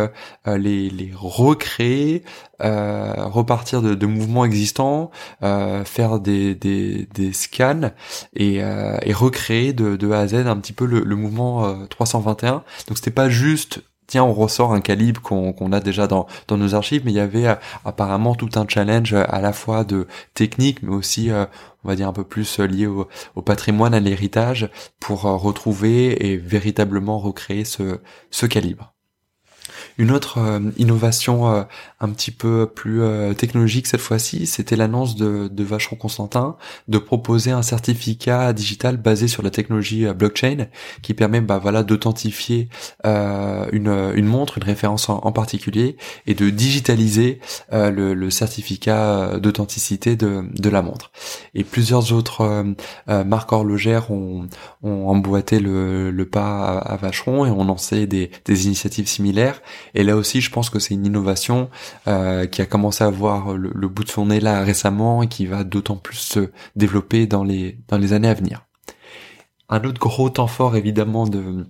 les, 0.45 0.89
les 0.89 1.11
recréer, 1.13 2.23
repartir 2.59 3.81
de, 3.81 4.05
mouvements 4.05 4.45
existants, 4.45 5.11
faire 5.41 6.19
des, 6.19 6.55
des, 6.55 7.07
des 7.13 7.33
scans 7.33 7.91
et, 8.35 8.55
et 8.55 9.13
recréer 9.13 9.73
de, 9.73 9.95
de 9.95 10.11
A 10.11 10.19
à 10.19 10.27
Z 10.27 10.35
un 10.35 10.57
petit 10.57 10.73
peu 10.73 10.85
le, 10.85 11.01
le 11.01 11.15
mouvement 11.15 11.85
321. 11.87 12.63
Donc 12.87 12.97
c'était 12.97 13.11
pas 13.11 13.29
juste 13.29 13.81
tiens, 14.09 14.23
on 14.23 14.33
ressort 14.33 14.73
un 14.73 14.81
calibre 14.81 15.21
qu'on 15.21 15.71
a 15.71 15.79
déjà 15.79 16.07
dans, 16.07 16.27
dans 16.47 16.57
nos 16.57 16.75
archives, 16.75 17.03
mais 17.05 17.11
il 17.11 17.15
y 17.15 17.19
avait 17.19 17.47
euh, 17.47 17.55
apparemment 17.85 18.35
tout 18.35 18.49
un 18.55 18.67
challenge 18.67 19.13
euh, 19.13 19.23
à 19.29 19.39
la 19.39 19.53
fois 19.53 19.83
de 19.83 20.07
technique, 20.33 20.83
mais 20.83 20.93
aussi, 20.93 21.31
euh, 21.31 21.45
on 21.83 21.89
va 21.89 21.95
dire, 21.95 22.07
un 22.07 22.13
peu 22.13 22.23
plus 22.23 22.59
lié 22.59 22.87
au, 22.87 23.07
au 23.35 23.41
patrimoine, 23.41 23.93
à 23.93 23.99
l'héritage, 23.99 24.69
pour 24.99 25.21
retrouver 25.21 26.27
et 26.27 26.37
véritablement 26.37 27.19
recréer 27.19 27.65
ce, 27.65 28.01
ce 28.31 28.45
calibre. 28.45 28.93
Une 29.99 30.11
autre 30.11 30.37
euh, 30.37 30.61
innovation 30.77 31.51
euh, 31.51 31.63
un 31.99 32.09
petit 32.11 32.31
peu 32.31 32.71
plus 32.73 33.01
euh, 33.01 33.33
technologique 33.33 33.85
cette 33.85 33.99
fois-ci, 33.99 34.47
c'était 34.47 34.77
l'annonce 34.77 35.17
de, 35.17 35.49
de 35.51 35.63
Vacheron 35.65 35.97
Constantin 35.97 36.55
de 36.87 36.97
proposer 36.97 37.51
un 37.51 37.61
certificat 37.61 38.53
digital 38.53 38.95
basé 38.95 39.27
sur 39.27 39.43
la 39.43 39.49
technologie 39.49 40.05
blockchain 40.13 40.67
qui 41.01 41.13
permet 41.13 41.41
bah, 41.41 41.59
voilà 41.61 41.83
d'authentifier 41.83 42.69
une, 43.03 44.11
une 44.15 44.25
montre, 44.25 44.57
une 44.57 44.63
référence 44.63 45.09
en, 45.09 45.31
particulier 45.33 45.97
et 46.27 46.33
de 46.33 46.49
digitaliser 46.49 47.39
le, 47.71 48.29
certificat 48.29 49.39
d'authenticité 49.39 50.15
de, 50.15 50.43
de 50.53 50.69
la 50.69 50.81
montre. 50.81 51.11
Et 51.53 51.63
plusieurs 51.63 52.13
autres 52.13 52.63
marques 53.07 53.51
horlogères 53.51 54.11
ont, 54.11 54.47
ont 54.81 55.07
emboîté 55.09 55.59
le, 55.59 56.25
pas 56.31 56.77
à, 56.77 56.95
Vacheron 56.95 57.45
et 57.45 57.49
ont 57.49 57.65
lancé 57.65 58.07
des 58.07 58.29
initiatives 58.65 59.07
similaires 59.07 59.61
et 59.93 60.03
là 60.03 60.15
aussi, 60.15 60.41
je 60.41 60.51
pense 60.51 60.69
que 60.69 60.79
c'est 60.79 60.93
une 60.93 61.05
innovation 61.05 61.69
euh, 62.07 62.45
qui 62.45 62.61
a 62.61 62.65
commencé 62.65 63.03
à 63.03 63.09
voir 63.09 63.53
le, 63.53 63.87
bout 63.87 64.03
de 64.03 64.09
son 64.09 64.27
nez 64.27 64.39
là 64.39 64.63
récemment 64.63 65.23
et 65.23 65.27
qui 65.27 65.45
va 65.45 65.63
d'autant 65.63 65.95
plus 65.95 66.17
se 66.17 66.51
développer 66.75 67.27
dans 67.27 67.43
les 67.43 67.79
dans 67.87 67.97
les 67.97 68.13
années 68.13 68.29
à 68.29 68.33
venir. 68.33 68.65
Un 69.69 69.83
autre 69.83 69.99
gros 69.99 70.29
temps 70.29 70.47
fort 70.47 70.75
évidemment 70.75 71.27
de 71.27 71.65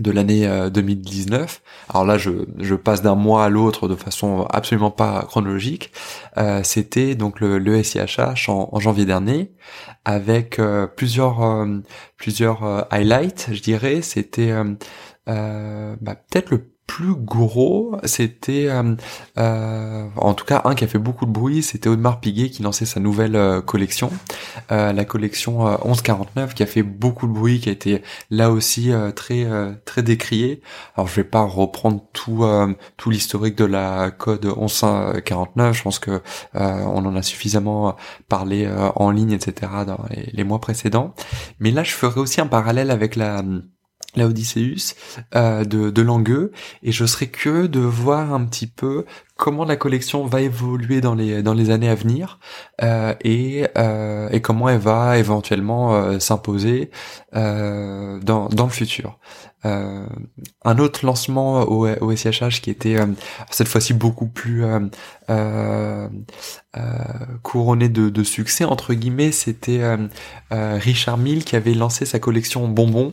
de 0.00 0.10
l'année 0.10 0.48
2019. 0.72 1.60
Euh, 1.60 1.92
Alors 1.92 2.04
là, 2.06 2.18
je, 2.18 2.30
je 2.58 2.74
passe 2.74 3.02
d'un 3.02 3.14
mois 3.14 3.44
à 3.44 3.48
l'autre 3.48 3.88
de 3.88 3.94
façon 3.94 4.46
absolument 4.50 4.90
pas 4.90 5.24
chronologique. 5.26 5.92
Euh, 6.36 6.62
C'était 6.62 7.14
donc 7.14 7.40
le, 7.40 7.58
le 7.58 7.82
SIHH 7.82 8.48
en, 8.48 8.78
janvier 8.78 9.06
dernier, 9.06 9.52
avec 10.04 10.58
euh, 10.58 10.86
plusieurs 10.86 11.66
plusieurs 12.16 12.86
highlights, 12.92 13.48
je 13.52 13.60
dirais. 13.60 14.02
C'était 14.02 14.52
bah, 15.26 16.14
peut-être 16.14 16.50
le 16.50 16.77
plus 16.88 17.14
gros, 17.14 17.96
c'était 18.04 18.66
euh, 18.68 18.96
euh, 19.38 20.08
en 20.16 20.34
tout 20.34 20.46
cas 20.46 20.62
un 20.64 20.74
qui 20.74 20.84
a 20.84 20.88
fait 20.88 20.98
beaucoup 20.98 21.26
de 21.26 21.30
bruit, 21.30 21.62
c'était 21.62 21.88
Audemars 21.88 22.18
Piguet 22.18 22.48
qui 22.48 22.62
lançait 22.62 22.86
sa 22.86 22.98
nouvelle 22.98 23.36
euh, 23.36 23.60
collection, 23.60 24.10
la 24.70 25.04
collection 25.04 25.68
1149 25.84 26.54
qui 26.54 26.62
a 26.62 26.66
fait 26.66 26.82
beaucoup 26.82 27.26
de 27.26 27.32
bruit, 27.32 27.60
qui 27.60 27.68
a 27.68 27.72
été 27.72 28.02
là 28.30 28.50
aussi 28.50 28.90
très 29.14 29.46
très 29.84 30.02
décriée. 30.02 30.62
Alors 30.96 31.08
je 31.08 31.16
vais 31.16 31.24
pas 31.24 31.42
reprendre 31.42 32.02
tout 32.14 32.44
tout 32.96 33.10
l'historique 33.10 33.56
de 33.56 33.66
la 33.66 34.10
code 34.10 34.46
1149, 34.46 35.76
je 35.76 35.82
pense 35.82 35.98
que 35.98 36.22
on 36.54 37.04
en 37.04 37.14
a 37.14 37.22
suffisamment 37.22 37.96
parlé 38.28 38.68
en 38.96 39.10
ligne, 39.10 39.32
etc. 39.32 39.70
dans 39.86 40.00
les, 40.10 40.30
les 40.32 40.44
mois 40.44 40.60
précédents. 40.60 41.14
Mais 41.60 41.70
là 41.70 41.82
je 41.84 41.92
ferai 41.92 42.18
aussi 42.18 42.40
un 42.40 42.46
parallèle 42.46 42.90
avec 42.90 43.14
la 43.14 43.42
la 44.18 44.26
Odysseus 44.26 44.94
euh, 45.34 45.64
de, 45.64 45.90
de 45.90 46.02
Langueux 46.02 46.52
et 46.82 46.92
je 46.92 47.04
serais 47.04 47.28
que 47.28 47.66
de 47.66 47.80
voir 47.80 48.32
un 48.32 48.44
petit 48.44 48.66
peu 48.66 49.04
comment 49.38 49.64
la 49.64 49.76
collection 49.76 50.26
va 50.26 50.42
évoluer 50.42 51.00
dans 51.00 51.14
les 51.14 51.70
années 51.70 51.88
à 51.88 51.94
venir 51.94 52.40
euh, 52.82 53.14
et 53.22 53.66
euh, 53.78 54.28
et 54.30 54.42
comment 54.42 54.68
elle 54.68 54.80
va 54.80 55.16
éventuellement 55.16 55.94
euh, 55.94 56.18
s'imposer 56.18 56.90
dans 57.32 58.48
le 58.50 58.68
futur. 58.68 59.18
Un 59.64 60.78
autre 60.78 61.04
lancement 61.04 61.62
au, 61.62 61.86
au 61.88 62.12
qui 62.12 62.70
était 62.70 62.96
cette 63.50 63.68
fois-ci 63.68 63.92
beaucoup 63.92 64.26
plus 64.26 64.64
couronné 67.42 67.88
de, 67.88 68.22
succès 68.22 68.64
entre 68.64 68.94
guillemets, 68.94 69.32
c'était 69.32 69.82
Richard 70.50 71.18
Mille 71.18 71.44
qui 71.44 71.54
avait 71.54 71.74
lancé 71.74 72.06
sa 72.06 72.18
collection 72.18 72.66
bonbons. 72.66 73.12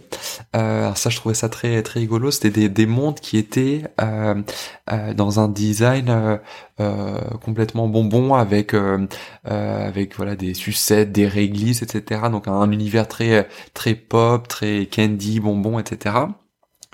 alors 0.54 0.98
ça, 0.98 1.10
je 1.10 1.18
trouvais 1.18 1.36
ça 1.36 1.50
très 1.50 1.82
rigolo. 1.82 2.32
C'était 2.32 2.70
des 2.70 2.86
montres 2.86 3.22
qui 3.22 3.38
étaient 3.38 3.84
dans 3.98 5.40
un 5.40 5.48
design 5.50 6.10
euh, 6.16 6.38
euh, 6.80 7.20
complètement 7.44 7.88
bonbon 7.88 8.34
avec 8.36 8.74
euh, 8.74 9.08
avec 9.44 10.16
voilà 10.16 10.36
des 10.36 10.54
sucettes, 10.54 11.12
des 11.12 11.28
réglisses, 11.28 11.82
etc. 11.82 12.22
Donc 12.32 12.48
un, 12.48 12.72
univers 12.72 13.08
très 13.08 13.48
très 13.74 13.96
pop, 13.96 14.48
très 14.48 14.88
candy, 14.88 15.40
bonbon, 15.40 15.80
etc. 15.80 16.16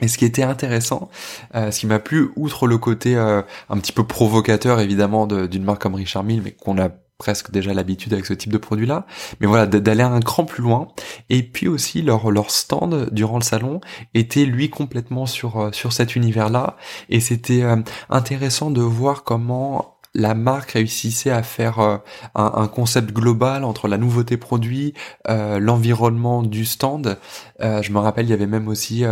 Et 0.02 0.08
ce 0.08 0.18
qui 0.18 0.26
était 0.26 0.44
intéressant, 0.44 1.10
ce 1.54 1.80
qui 1.80 1.86
m'a 1.86 2.00
plu, 2.00 2.32
outre 2.36 2.66
le 2.66 2.80
côté 2.80 3.16
un 3.16 3.44
petit 3.78 3.92
peu 3.92 4.04
provocateur 4.04 4.80
évidemment 4.80 5.28
d'une 5.28 5.64
marque 5.64 5.82
comme 5.84 5.94
Richard 5.94 6.24
Mille, 6.24 6.42
mais 6.42 6.52
qu'on 6.52 6.80
a 6.80 6.90
presque 7.22 7.52
déjà 7.52 7.72
l'habitude 7.76 8.14
avec 8.14 8.26
ce 8.26 8.34
type 8.34 8.52
de 8.52 8.58
produit-là, 8.58 9.06
mais 9.40 9.46
voilà, 9.46 9.68
d'aller 9.68 10.02
un 10.02 10.22
cran 10.22 10.44
plus 10.44 10.64
loin. 10.64 10.88
Et 11.30 11.44
puis 11.44 11.68
aussi 11.68 12.02
leur 12.02 12.32
leur 12.32 12.50
stand 12.50 13.10
durant 13.12 13.38
le 13.38 13.44
salon 13.44 13.80
était 14.16 14.46
lui 14.46 14.72
complètement 14.72 15.28
sur 15.28 15.58
euh, 15.58 15.72
sur 15.72 15.94
cet 15.94 16.16
univers-là, 16.16 16.78
et 17.10 17.20
c'était 17.20 17.62
euh, 17.62 17.76
intéressant 18.10 18.72
de 18.72 18.82
voir 18.82 19.24
comment 19.24 20.00
la 20.16 20.34
marque 20.34 20.72
réussissait 20.72 21.30
à 21.30 21.44
faire 21.44 21.80
euh, 21.80 21.98
un, 22.34 22.68
concept 22.68 23.14
global 23.14 23.64
entre 23.64 23.88
la 23.88 23.98
nouveauté 23.98 24.36
produit, 24.36 24.94
l'environnement 25.30 26.44
du 26.44 26.66
stand. 26.66 27.18
je 27.60 27.92
me 27.94 28.00
rappelle, 28.00 28.26
il 28.26 28.30
y 28.32 28.34
avait 28.34 28.46
même 28.46 28.68
aussi 28.68 29.06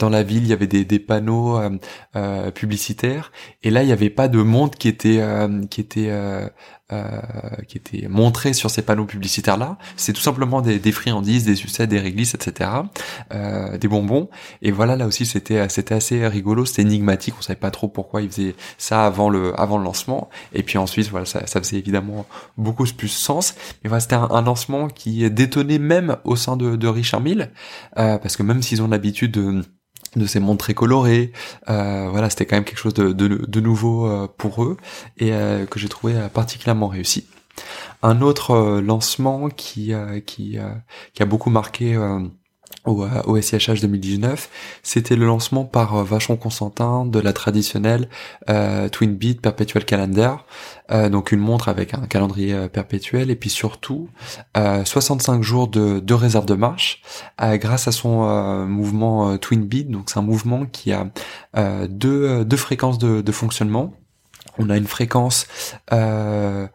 dans 0.00 0.08
la 0.08 0.24
ville, 0.24 0.42
il 0.42 0.48
y 0.48 0.52
avait 0.52 0.66
des, 0.66 0.84
des 0.84 0.98
panneaux 0.98 1.60
publicitaires, 2.52 3.30
et 3.62 3.70
là, 3.70 3.84
il 3.84 3.86
n'y 3.86 3.92
avait 3.92 4.10
pas 4.10 4.26
de 4.26 4.42
monde 4.42 4.74
qui 4.74 4.88
était 4.88 5.22
qui 5.70 5.80
était 5.80 6.10
euh, 6.92 7.20
qui 7.68 7.78
était 7.78 8.08
montré 8.08 8.52
sur 8.52 8.70
ces 8.70 8.82
panneaux 8.82 9.04
publicitaires 9.04 9.56
là 9.56 9.78
c'est 9.96 10.12
tout 10.12 10.20
simplement 10.20 10.60
des, 10.60 10.78
des, 10.78 10.92
friandises 10.92 11.44
des 11.44 11.56
sucettes 11.56 11.90
des 11.90 12.00
réglisses 12.00 12.34
etc 12.34 12.70
euh, 13.32 13.78
des 13.78 13.88
bonbons. 13.88 14.28
Et 14.62 14.70
voilà 14.70 14.96
là 14.96 15.06
aussi 15.06 15.26
c'était 15.26 15.68
c'était 15.68 15.94
assez 15.94 16.26
rigolo 16.26 16.64
c'était 16.64 16.82
énigmatique 16.82 17.34
on 17.38 17.42
savait 17.42 17.58
pas 17.58 17.70
trop 17.70 17.88
pourquoi 17.88 18.22
ils 18.22 18.30
faisaient 18.30 18.54
ça 18.78 19.06
avant 19.06 19.28
le 19.28 19.58
avant 19.60 19.78
le 19.78 19.84
lancement. 19.84 20.28
Et 20.52 20.62
puis 20.62 20.78
ensuite 20.78 21.08
voilà 21.08 21.26
ça, 21.26 21.46
ça 21.46 21.60
faisait 21.60 21.78
évidemment 21.78 22.26
beaucoup 22.56 22.84
plus 22.96 23.08
sens. 23.08 23.54
Mais 23.82 23.88
voilà 23.88 24.00
c'était 24.00 24.16
un, 24.16 24.42
lancement 24.42 24.88
qui 24.88 25.30
détonnait 25.30 25.78
même 25.78 26.16
au 26.24 26.34
sein 26.34 26.56
de, 26.56 26.76
de 26.76 26.88
Richard 26.88 27.20
Mille 27.20 27.50
euh, 27.98 28.18
parce 28.18 28.36
que 28.36 28.42
même 28.42 28.62
s'ils 28.62 28.82
ont 28.82 28.88
l'habitude 28.88 29.32
de 29.32 29.62
de 30.16 30.26
ces 30.26 30.40
montres 30.40 30.64
très 30.64 30.74
colorées. 30.74 31.32
Euh, 31.68 32.08
voilà, 32.10 32.30
c'était 32.30 32.46
quand 32.46 32.56
même 32.56 32.64
quelque 32.64 32.78
chose 32.78 32.94
de, 32.94 33.12
de, 33.12 33.60
nouveau 33.60 34.06
euh, 34.06 34.28
pour 34.36 34.64
eux 34.64 34.76
et 35.18 35.32
euh, 35.32 35.66
que 35.66 35.78
j'ai 35.78 35.88
trouvé 35.88 36.14
particulièrement 36.32 36.88
réussi. 36.88 37.26
Un 38.02 38.22
autre 38.22 38.80
lancement 38.80 39.50
qui 39.50 39.92
qui 40.24 40.58
qui 41.12 41.22
a 41.22 41.26
beaucoup 41.26 41.50
marqué 41.50 41.94
au, 42.86 43.06
au 43.26 43.40
SIHH 43.40 43.80
2019, 43.82 44.48
c'était 44.82 45.16
le 45.16 45.26
lancement 45.26 45.64
par 45.64 45.96
euh, 45.96 46.04
Vachon 46.04 46.36
Constantin 46.36 47.04
de 47.04 47.18
la 47.18 47.32
traditionnelle 47.32 48.08
euh, 48.48 48.88
Twin 48.88 49.14
Beat 49.14 49.42
Perpetual 49.42 49.84
Calendar, 49.84 50.46
euh, 50.90 51.10
donc 51.10 51.32
une 51.32 51.40
montre 51.40 51.68
avec 51.68 51.92
un 51.92 52.06
calendrier 52.06 52.54
euh, 52.54 52.68
perpétuel 52.68 53.30
et 53.30 53.36
puis 53.36 53.50
surtout 53.50 54.08
65 54.54 55.42
jours 55.42 55.68
de, 55.68 56.00
de, 56.00 56.14
réserve 56.14 56.46
de 56.46 56.54
marche 56.54 57.02
grâce 57.38 57.88
à 57.88 57.92
son 57.92 58.66
mouvement 58.66 59.36
Twin 59.38 59.64
Beat. 59.64 59.90
Donc 59.90 60.10
c'est 60.10 60.18
un 60.18 60.22
mouvement 60.22 60.66
qui 60.66 60.92
a 60.92 61.06
deux, 61.88 62.44
deux 62.44 62.56
fréquences 62.56 62.98
de, 62.98 63.32
fonctionnement. 63.32 63.92
On 64.58 64.68
a 64.70 64.76
une 64.76 64.86
fréquence 64.86 65.46
euh, 65.92 66.66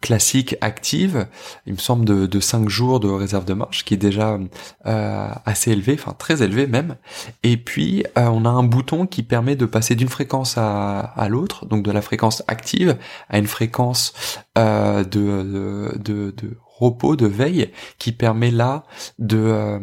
classique 0.00 0.56
active, 0.60 1.26
il 1.66 1.72
me 1.72 1.78
semble 1.78 2.04
de, 2.04 2.26
de 2.26 2.40
5 2.40 2.68
jours 2.68 3.00
de 3.00 3.08
réserve 3.08 3.44
de 3.44 3.54
marche, 3.54 3.84
qui 3.84 3.94
est 3.94 3.98
déjà 3.98 4.38
euh, 4.86 5.28
assez 5.46 5.72
élevé, 5.72 5.94
enfin 5.98 6.14
très 6.18 6.42
élevé 6.42 6.66
même. 6.66 6.96
Et 7.42 7.56
puis 7.56 8.04
euh, 8.18 8.26
on 8.26 8.44
a 8.44 8.50
un 8.50 8.62
bouton 8.62 9.06
qui 9.06 9.22
permet 9.22 9.56
de 9.56 9.66
passer 9.66 9.94
d'une 9.94 10.08
fréquence 10.08 10.58
à, 10.58 11.00
à 11.00 11.28
l'autre, 11.28 11.66
donc 11.66 11.82
de 11.82 11.90
la 11.90 12.02
fréquence 12.02 12.42
active 12.46 12.96
à 13.28 13.38
une 13.38 13.46
fréquence 13.46 14.12
de, 14.56 15.02
de, 15.04 16.34
de 16.36 16.56
repos, 16.78 17.16
de 17.16 17.26
veille, 17.26 17.70
qui 17.98 18.12
permet 18.12 18.50
là 18.50 18.84
de 19.18 19.38
euh, 19.38 19.78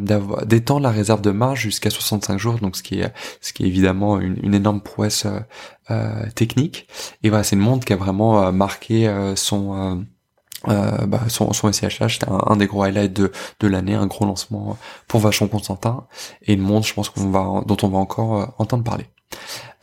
d'étendre 0.46 0.82
la 0.82 0.92
réserve 0.92 1.22
de 1.22 1.32
marge 1.32 1.62
jusqu'à 1.62 1.90
65 1.90 2.38
jours, 2.38 2.56
donc 2.60 2.76
ce 2.76 2.84
qui 2.84 3.00
est 3.00 3.14
ce 3.42 3.54
qui 3.54 3.64
est 3.64 3.68
évidemment 3.68 4.20
une, 4.20 4.38
une 4.44 4.54
énorme 4.54 4.82
prouesse 4.82 5.26
euh, 5.26 5.40
euh 5.90 6.30
technique. 6.36 6.88
Et 7.24 7.30
voilà, 7.30 7.44
c'est 7.44 7.56
une 7.56 7.62
montre 7.62 7.86
qui 7.86 7.94
a 7.94 7.98
vraiment 7.98 8.44
euh, 8.44 8.52
marqué 8.52 9.12
son 9.36 10.06
euh, 10.68 11.08
bah, 11.08 11.22
son, 11.28 11.54
son 11.54 11.72
SCHH, 11.72 12.20
c'était 12.20 12.28
un, 12.30 12.56
des 12.56 12.68
gros 12.68 12.84
highlights 12.84 13.14
de, 13.14 13.32
de 13.60 13.68
l'année, 13.68 13.96
un 13.96 14.06
gros 14.06 14.26
lancement 14.26 14.78
pour 15.08 15.20
Vachon 15.20 15.48
Constantin, 15.48 16.06
et 16.44 16.54
une 16.54 16.62
montre, 16.62 16.86
je 16.86 16.94
pense 16.94 17.10
qu'on 17.10 17.32
va, 17.32 17.64
dont 17.66 17.78
on 17.82 17.88
va 17.88 17.98
encore 17.98 18.54
entendre 18.60 18.84
parler. 18.84 19.08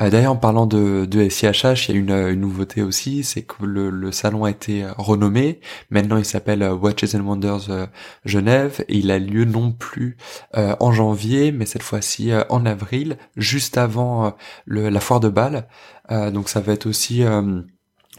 Euh, 0.00 0.10
d'ailleurs, 0.10 0.32
en 0.32 0.36
parlant 0.36 0.66
de, 0.66 1.06
de 1.06 1.28
SIHH, 1.28 1.88
il 1.88 1.94
y 1.94 2.12
a 2.12 2.28
une, 2.28 2.40
nouveauté 2.40 2.82
aussi, 2.82 3.24
c'est 3.24 3.42
que 3.42 3.64
le, 3.64 4.12
salon 4.12 4.44
a 4.44 4.50
été 4.50 4.86
renommé. 4.96 5.60
Maintenant, 5.90 6.16
il 6.16 6.24
s'appelle 6.24 6.62
euh, 6.62 6.74
Watches 6.74 7.14
and 7.14 7.20
Wonders 7.20 7.70
euh, 7.70 7.86
Genève 8.24 8.84
et 8.88 8.96
il 8.96 9.10
a 9.10 9.18
lieu 9.18 9.44
non 9.44 9.72
plus 9.72 10.16
en 10.54 10.92
janvier, 10.92 11.52
mais 11.52 11.66
cette 11.66 11.82
fois-ci 11.82 12.30
en 12.48 12.66
avril, 12.66 13.16
juste 13.36 13.78
avant 13.78 14.34
la 14.66 15.00
foire 15.00 15.20
de 15.20 15.28
Bâle. 15.28 15.68
donc, 16.10 16.48
ça 16.48 16.60
va 16.60 16.72
être 16.72 16.86
aussi 16.86 17.22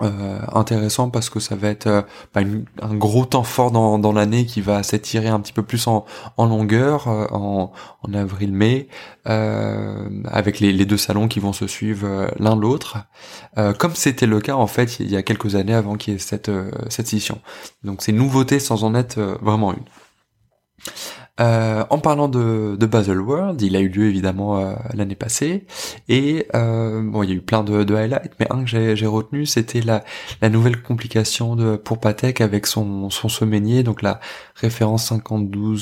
euh, 0.01 0.39
intéressant 0.53 1.09
parce 1.09 1.29
que 1.29 1.39
ça 1.39 1.55
va 1.55 1.67
être 1.67 1.87
euh, 1.87 2.01
bah, 2.33 2.41
un 2.81 2.95
gros 2.95 3.25
temps 3.25 3.43
fort 3.43 3.71
dans, 3.71 3.99
dans 3.99 4.13
l'année 4.13 4.45
qui 4.45 4.61
va 4.61 4.81
s'étirer 4.81 5.27
un 5.27 5.39
petit 5.41 5.51
peu 5.51 5.63
plus 5.63 5.87
en, 5.87 6.05
en 6.37 6.45
longueur 6.45 7.07
euh, 7.07 7.25
en, 7.31 7.71
en 8.03 8.13
avril-mai 8.13 8.87
avec 9.25 10.59
les, 10.59 10.73
les, 10.73 10.85
deux 10.87 10.97
salons 10.97 11.27
qui 11.27 11.39
vont 11.39 11.53
se 11.53 11.67
suivre 11.67 12.31
l'un 12.39 12.55
l'autre. 12.55 12.97
Comme 13.77 13.93
c'était 13.93 14.25
le 14.25 14.39
cas 14.41 14.55
en 14.55 14.65
fait 14.65 14.99
il 14.99 15.11
y 15.11 15.15
a 15.15 15.21
quelques 15.21 15.53
années 15.53 15.75
avant 15.75 15.97
qu'il 15.97 16.13
y 16.13 16.15
ait 16.15 16.19
cette, 16.19 16.49
cette 16.89 17.05
session 17.05 17.39
donc 17.83 18.01
c'est 18.01 18.11
une 18.11 18.17
nouveauté 18.17 18.59
sans 18.59 18.83
en 18.83 18.95
être 18.95 19.37
vraiment 19.43 19.73
une 19.73 19.83
euh, 21.39 21.85
en 21.89 21.99
parlant 21.99 22.27
de, 22.27 22.75
de 22.77 23.19
World, 23.19 23.61
il 23.61 23.75
a 23.75 23.79
eu 23.79 23.89
lieu 23.89 24.05
évidemment 24.07 24.59
euh, 24.59 24.73
l'année 24.93 25.15
passée. 25.15 25.65
Et 26.07 26.47
euh, 26.55 27.01
bon, 27.03 27.23
il 27.23 27.29
y 27.29 27.33
a 27.33 27.35
eu 27.35 27.41
plein 27.41 27.63
de, 27.63 27.83
de 27.83 27.95
highlights, 27.95 28.33
mais 28.39 28.47
un 28.49 28.63
que 28.63 28.95
j'ai 28.95 29.05
retenu, 29.07 29.45
c'était 29.45 29.81
la, 29.81 30.03
la 30.41 30.49
nouvelle 30.49 30.81
complication 30.81 31.55
de 31.55 31.75
pour 31.77 31.99
Patek 31.99 32.41
avec 32.41 32.67
son 32.67 33.09
son 33.09 33.29
donc 33.83 34.01
la 34.01 34.19
référence 34.55 35.05
52 35.07 35.75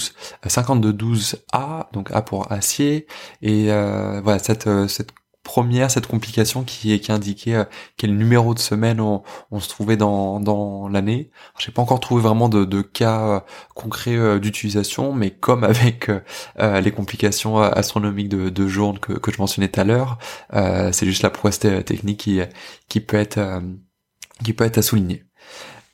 5212A, 0.46 1.92
donc 1.94 2.12
A 2.12 2.22
pour 2.22 2.52
acier. 2.52 3.08
Et 3.42 3.68
voilà 3.68 4.40
cette 4.40 4.70
cette 4.88 5.12
première 5.48 5.90
cette 5.90 6.08
complication 6.08 6.64
qui 6.64 7.02
indiquait 7.10 7.56
euh, 7.56 7.64
quel 7.96 8.18
numéro 8.18 8.54
de 8.54 8.60
semaine 8.60 9.00
on, 9.00 9.24
se 9.60 9.70
trouvait 9.70 9.96
dans 9.96 10.42
dans 10.42 10.90
l'année. 10.90 11.32
J'ai 11.58 11.72
pas 11.72 11.82
encore 11.82 12.02
trouvé 12.02 12.22
vraiment 12.22 12.50
de, 12.50 12.82
cas 12.82 13.22
euh, 13.22 13.40
concrets 13.74 14.18
euh, 14.18 14.40
d'utilisation, 14.40 15.14
mais 15.14 15.32
comme 15.32 15.64
avec 15.74 16.12
les 16.60 16.92
complications 16.92 17.60
astronomiques 17.60 18.30
de, 18.30 18.50
de 18.50 18.66
que, 19.00 19.32
je 19.32 19.38
mentionnais 19.40 19.70
tout 19.70 19.80
à 19.80 19.84
l'heure, 19.86 20.18
c'est 20.92 21.06
juste 21.06 21.24
la 21.24 21.30
prouesse 21.30 21.60
technique 21.60 22.30
qui 22.90 23.00
peut 23.02 23.18
être 23.18 23.38
à 23.40 24.82
souligner. 24.82 25.24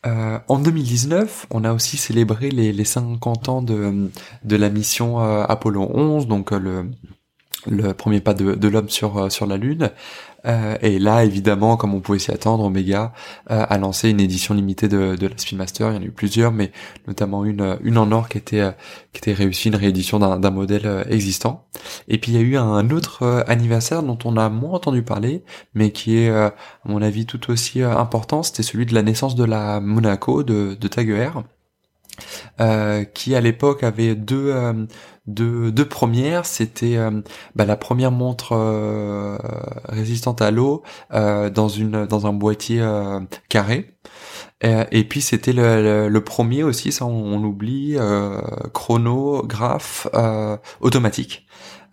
En 0.03 0.59
2019, 0.59 1.47
on 1.51 1.63
a 1.63 1.71
aussi 1.73 1.97
célébré 1.97 2.49
les, 2.49 2.73
les 2.73 2.85
50 2.85 3.49
ans 3.49 3.61
de 3.61 4.09
la 4.43 4.69
mission 4.69 5.19
Apollo 5.19 5.91
11, 5.93 6.27
donc 6.27 6.51
le, 6.51 6.89
le 7.67 7.93
premier 7.93 8.21
pas 8.21 8.33
de, 8.33 8.67
l'homme 8.67 8.89
sur 8.89 9.17
euh, 9.17 9.29
sur 9.29 9.45
la 9.45 9.57
lune. 9.57 9.91
Euh, 10.45 10.75
et 10.81 10.99
là, 10.99 11.23
évidemment, 11.23 11.77
comme 11.77 11.93
on 11.93 12.01
pouvait 12.01 12.19
s'y 12.19 12.31
attendre, 12.31 12.65
Omega 12.65 13.13
euh, 13.49 13.65
a 13.67 13.77
lancé 13.77 14.09
une 14.09 14.19
édition 14.19 14.53
limitée 14.53 14.89
de, 14.89 15.15
de 15.15 15.27
la 15.27 15.37
Speedmaster. 15.37 15.91
Il 15.91 15.95
y 15.95 15.97
en 15.97 16.01
a 16.01 16.05
eu 16.05 16.11
plusieurs, 16.11 16.51
mais 16.51 16.71
notamment 17.07 17.45
une 17.45 17.77
une 17.81 17.97
en 17.97 18.11
or 18.11 18.27
qui 18.27 18.37
était 18.37 18.63
qui 19.13 19.19
était 19.19 19.33
réussie, 19.33 19.69
une 19.69 19.75
réédition 19.75 20.19
d'un 20.19 20.51
modèle 20.51 21.05
existant. 21.09 21.65
Et 22.07 22.17
puis 22.17 22.33
il 22.33 22.35
y 22.35 22.39
a 22.39 22.41
eu 22.41 22.57
un 22.57 22.89
autre 22.89 23.45
anniversaire 23.47 24.03
dont 24.03 24.19
on 24.25 24.37
a 24.37 24.49
moins 24.49 24.73
entendu 24.73 25.03
parler, 25.03 25.43
mais 25.73 25.91
qui 25.91 26.17
est, 26.17 26.29
à 26.29 26.53
mon 26.85 27.01
avis, 27.01 27.25
tout 27.25 27.51
aussi 27.51 27.81
important. 27.81 28.43
C'était 28.43 28.63
celui 28.63 28.85
de 28.85 28.93
la 28.93 29.01
naissance 29.03 29.35
de 29.35 29.45
la 29.45 29.79
Monaco 29.79 30.43
de, 30.43 30.75
de 30.79 30.87
Taguer. 30.87 31.29
Euh, 32.61 33.03
qui 33.03 33.35
à 33.35 33.41
l'époque 33.41 33.83
avait 33.83 34.15
deux, 34.15 34.51
euh, 34.51 34.85
deux, 35.27 35.85
premières. 35.87 36.45
C'était 36.45 36.97
euh, 36.97 37.21
bah, 37.55 37.65
la 37.65 37.75
première 37.77 38.11
montre 38.11 38.55
résistante 39.89 40.41
à 40.41 40.51
l'eau 40.51 40.83
dans 41.11 41.49
dans 41.51 42.27
un 42.27 42.33
boîtier 42.33 42.85
carré. 43.49 43.92
Et, 44.63 45.03
puis 45.03 45.21
c'était 45.21 45.53
le, 45.53 46.19
premier 46.19 46.63
aussi, 46.63 46.91
ça 46.91 47.05
on, 47.05 47.35
on 47.35 47.43
oublie, 47.43 47.97
chronographe 48.73 50.07
automatique. 50.79 51.45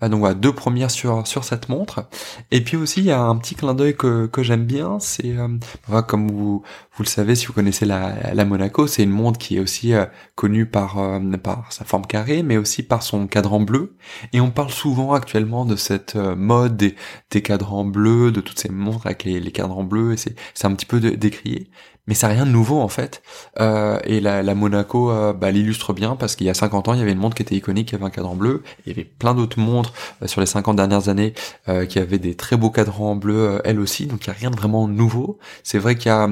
Ah, 0.02 0.08
donc 0.08 0.20
voilà, 0.20 0.34
deux 0.34 0.54
premières 0.54 0.90
sur 0.90 1.26
sur 1.26 1.44
cette 1.44 1.68
montre. 1.68 2.08
Et 2.50 2.62
puis 2.62 2.78
aussi 2.78 3.00
il 3.00 3.06
y 3.06 3.10
a 3.10 3.20
un 3.20 3.36
petit 3.36 3.54
clin 3.54 3.74
d'œil 3.74 3.94
que, 3.94 4.26
que 4.26 4.42
j'aime 4.42 4.64
bien, 4.64 4.98
c'est 4.98 5.36
euh, 5.36 6.02
comme 6.02 6.30
vous 6.30 6.62
vous 6.96 7.02
le 7.02 7.08
savez 7.08 7.34
si 7.34 7.46
vous 7.46 7.52
connaissez 7.52 7.84
la, 7.84 8.32
la 8.32 8.44
Monaco, 8.46 8.86
c'est 8.86 9.02
une 9.02 9.10
montre 9.10 9.38
qui 9.38 9.58
est 9.58 9.60
aussi 9.60 9.92
euh, 9.92 10.06
connue 10.36 10.64
par 10.64 10.98
euh, 10.98 11.20
par 11.42 11.70
sa 11.70 11.84
forme 11.84 12.06
carrée, 12.06 12.42
mais 12.42 12.56
aussi 12.56 12.82
par 12.82 13.02
son 13.02 13.26
cadran 13.26 13.60
bleu. 13.60 13.96
Et 14.32 14.40
on 14.40 14.50
parle 14.50 14.70
souvent 14.70 15.12
actuellement 15.12 15.66
de 15.66 15.76
cette 15.76 16.14
mode 16.16 16.78
des, 16.78 16.94
des 17.30 17.42
cadrans 17.42 17.84
bleus, 17.84 18.32
de 18.32 18.40
toutes 18.40 18.58
ces 18.58 18.70
montres 18.70 19.06
avec 19.06 19.24
les, 19.24 19.38
les 19.38 19.52
cadrans 19.52 19.84
bleus, 19.84 20.14
et 20.14 20.16
c'est 20.16 20.34
c'est 20.54 20.66
un 20.66 20.74
petit 20.74 20.86
peu 20.86 21.00
décrié 21.00 21.70
mais 22.10 22.16
c'est 22.16 22.26
rien 22.26 22.44
de 22.44 22.50
nouveau 22.50 22.80
en 22.80 22.88
fait. 22.88 23.22
Euh, 23.60 24.00
et 24.02 24.20
la, 24.20 24.42
la 24.42 24.56
Monaco 24.56 25.12
euh, 25.12 25.32
bah, 25.32 25.52
l'illustre 25.52 25.92
bien 25.92 26.16
parce 26.16 26.34
qu'il 26.34 26.44
y 26.44 26.50
a 26.50 26.54
50 26.54 26.88
ans, 26.88 26.94
il 26.94 26.98
y 26.98 27.02
avait 27.02 27.12
une 27.12 27.18
montre 27.18 27.36
qui 27.36 27.42
était 27.42 27.54
iconique, 27.54 27.90
qui 27.90 27.94
avait 27.94 28.04
un 28.04 28.10
cadran 28.10 28.34
bleu. 28.34 28.64
Il 28.84 28.88
y 28.88 28.92
avait 28.92 29.04
plein 29.04 29.32
d'autres 29.32 29.60
montres 29.60 29.92
euh, 30.20 30.26
sur 30.26 30.40
les 30.40 30.48
50 30.48 30.74
dernières 30.74 31.08
années 31.08 31.34
euh, 31.68 31.86
qui 31.86 32.00
avaient 32.00 32.18
des 32.18 32.34
très 32.34 32.56
beaux 32.56 32.70
cadrans 32.70 33.14
bleus, 33.14 33.60
elles 33.64 33.78
aussi. 33.78 34.06
Donc 34.06 34.24
il 34.24 34.26
y 34.26 34.30
a 34.30 34.34
rien 34.34 34.50
de 34.50 34.56
vraiment 34.56 34.88
nouveau. 34.88 35.38
C'est 35.62 35.78
vrai 35.78 35.94
qu'il 35.94 36.08
y 36.08 36.12
a 36.12 36.28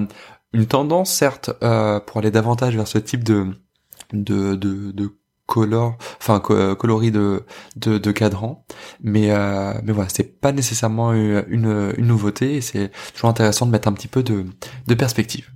une 0.53 0.67
tendance, 0.67 1.13
certes, 1.13 1.53
pour 2.07 2.19
aller 2.19 2.33
davantage 2.33 2.75
vers 2.75 2.89
ce 2.89 2.99
type 2.99 3.23
de 3.23 3.47
de, 4.13 4.57
de, 4.57 4.91
de 4.91 5.13
color, 5.49 5.97
enfin 6.21 6.41
coloris 6.41 7.11
de, 7.11 7.45
de, 7.77 7.99
de 7.99 8.13
cadran, 8.13 8.65
mais 9.03 9.31
euh, 9.31 9.73
mais 9.83 9.93
voilà, 9.93 10.11
c'est 10.11 10.41
pas 10.41 10.53
nécessairement 10.53 11.15
une, 11.15 11.45
une, 11.49 11.95
nouveauté 12.07 12.61
c'est 12.61 12.93
toujours 13.15 13.31
intéressant 13.31 13.65
de 13.67 13.71
mettre 13.71 13.89
un 13.89 13.93
petit 13.93 14.09
peu 14.09 14.23
de, 14.23 14.45
de 14.87 14.95
perspective. 14.95 15.51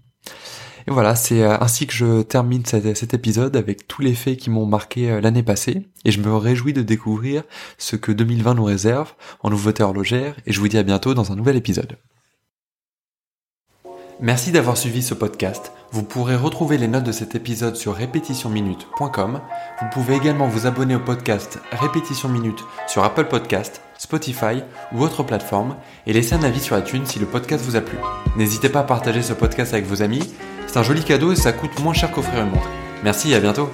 Et 0.86 0.90
voilà, 0.90 1.14
c'est 1.14 1.42
euh, 1.42 1.56
ainsi 1.60 1.86
que 1.86 1.92
je 1.92 2.22
termine 2.22 2.64
cet, 2.64 3.14
épisode 3.14 3.56
avec 3.56 3.86
tous 3.86 4.02
les 4.02 4.14
faits 4.14 4.38
qui 4.38 4.50
m'ont 4.50 4.66
marqué 4.66 5.10
euh, 5.10 5.20
l'année 5.20 5.42
passée, 5.42 5.88
et 6.04 6.10
je 6.10 6.20
me 6.20 6.34
réjouis 6.34 6.72
de 6.72 6.82
découvrir 6.82 7.42
ce 7.78 7.96
que 7.96 8.12
2020 8.12 8.54
nous 8.54 8.64
réserve 8.64 9.12
en 9.42 9.50
nouveautés 9.50 9.82
horlogères, 9.82 10.36
et 10.46 10.52
je 10.52 10.60
vous 10.60 10.68
dis 10.68 10.78
à 10.78 10.82
bientôt 10.82 11.14
dans 11.14 11.32
un 11.32 11.36
nouvel 11.36 11.56
épisode. 11.56 11.96
Merci 14.20 14.52
d'avoir 14.52 14.76
suivi 14.76 15.02
ce 15.02 15.14
podcast. 15.14 15.72
Vous 15.90 16.04
pourrez 16.04 16.36
retrouver 16.36 16.78
les 16.78 16.86
notes 16.86 17.02
de 17.02 17.10
cet 17.10 17.34
épisode 17.34 17.74
sur 17.74 17.94
répétitionminute.com. 17.94 19.40
Vous 19.80 19.88
pouvez 19.90 20.14
également 20.14 20.46
vous 20.46 20.68
abonner 20.68 20.94
au 20.94 21.00
podcast 21.00 21.58
Répétition 21.72 22.28
Minute 22.28 22.64
sur 22.86 23.02
Apple 23.02 23.24
Podcast, 23.24 23.82
Spotify 23.98 24.62
ou 24.92 25.02
autre 25.02 25.24
plateforme 25.24 25.76
et 26.06 26.12
laisser 26.12 26.34
un 26.34 26.44
avis 26.44 26.60
sur 26.60 26.78
iTunes 26.78 27.04
si 27.04 27.18
le 27.18 27.26
podcast 27.26 27.64
vous 27.64 27.74
a 27.74 27.80
plu. 27.80 27.98
N'hésitez 28.36 28.68
pas 28.68 28.80
à 28.80 28.84
partager 28.84 29.22
ce 29.22 29.32
podcast 29.32 29.74
avec 29.74 29.86
vos 29.86 30.02
amis 30.02 30.32
c'est 30.72 30.78
un 30.78 30.82
joli 30.82 31.04
cadeau 31.04 31.32
et 31.32 31.36
ça 31.36 31.52
coûte 31.52 31.78
moins 31.80 31.92
cher 31.92 32.10
qu'offrir 32.10 32.44
une 32.44 32.48
montre. 32.48 32.66
Merci 33.04 33.30
et 33.30 33.34
à 33.34 33.40
bientôt 33.40 33.68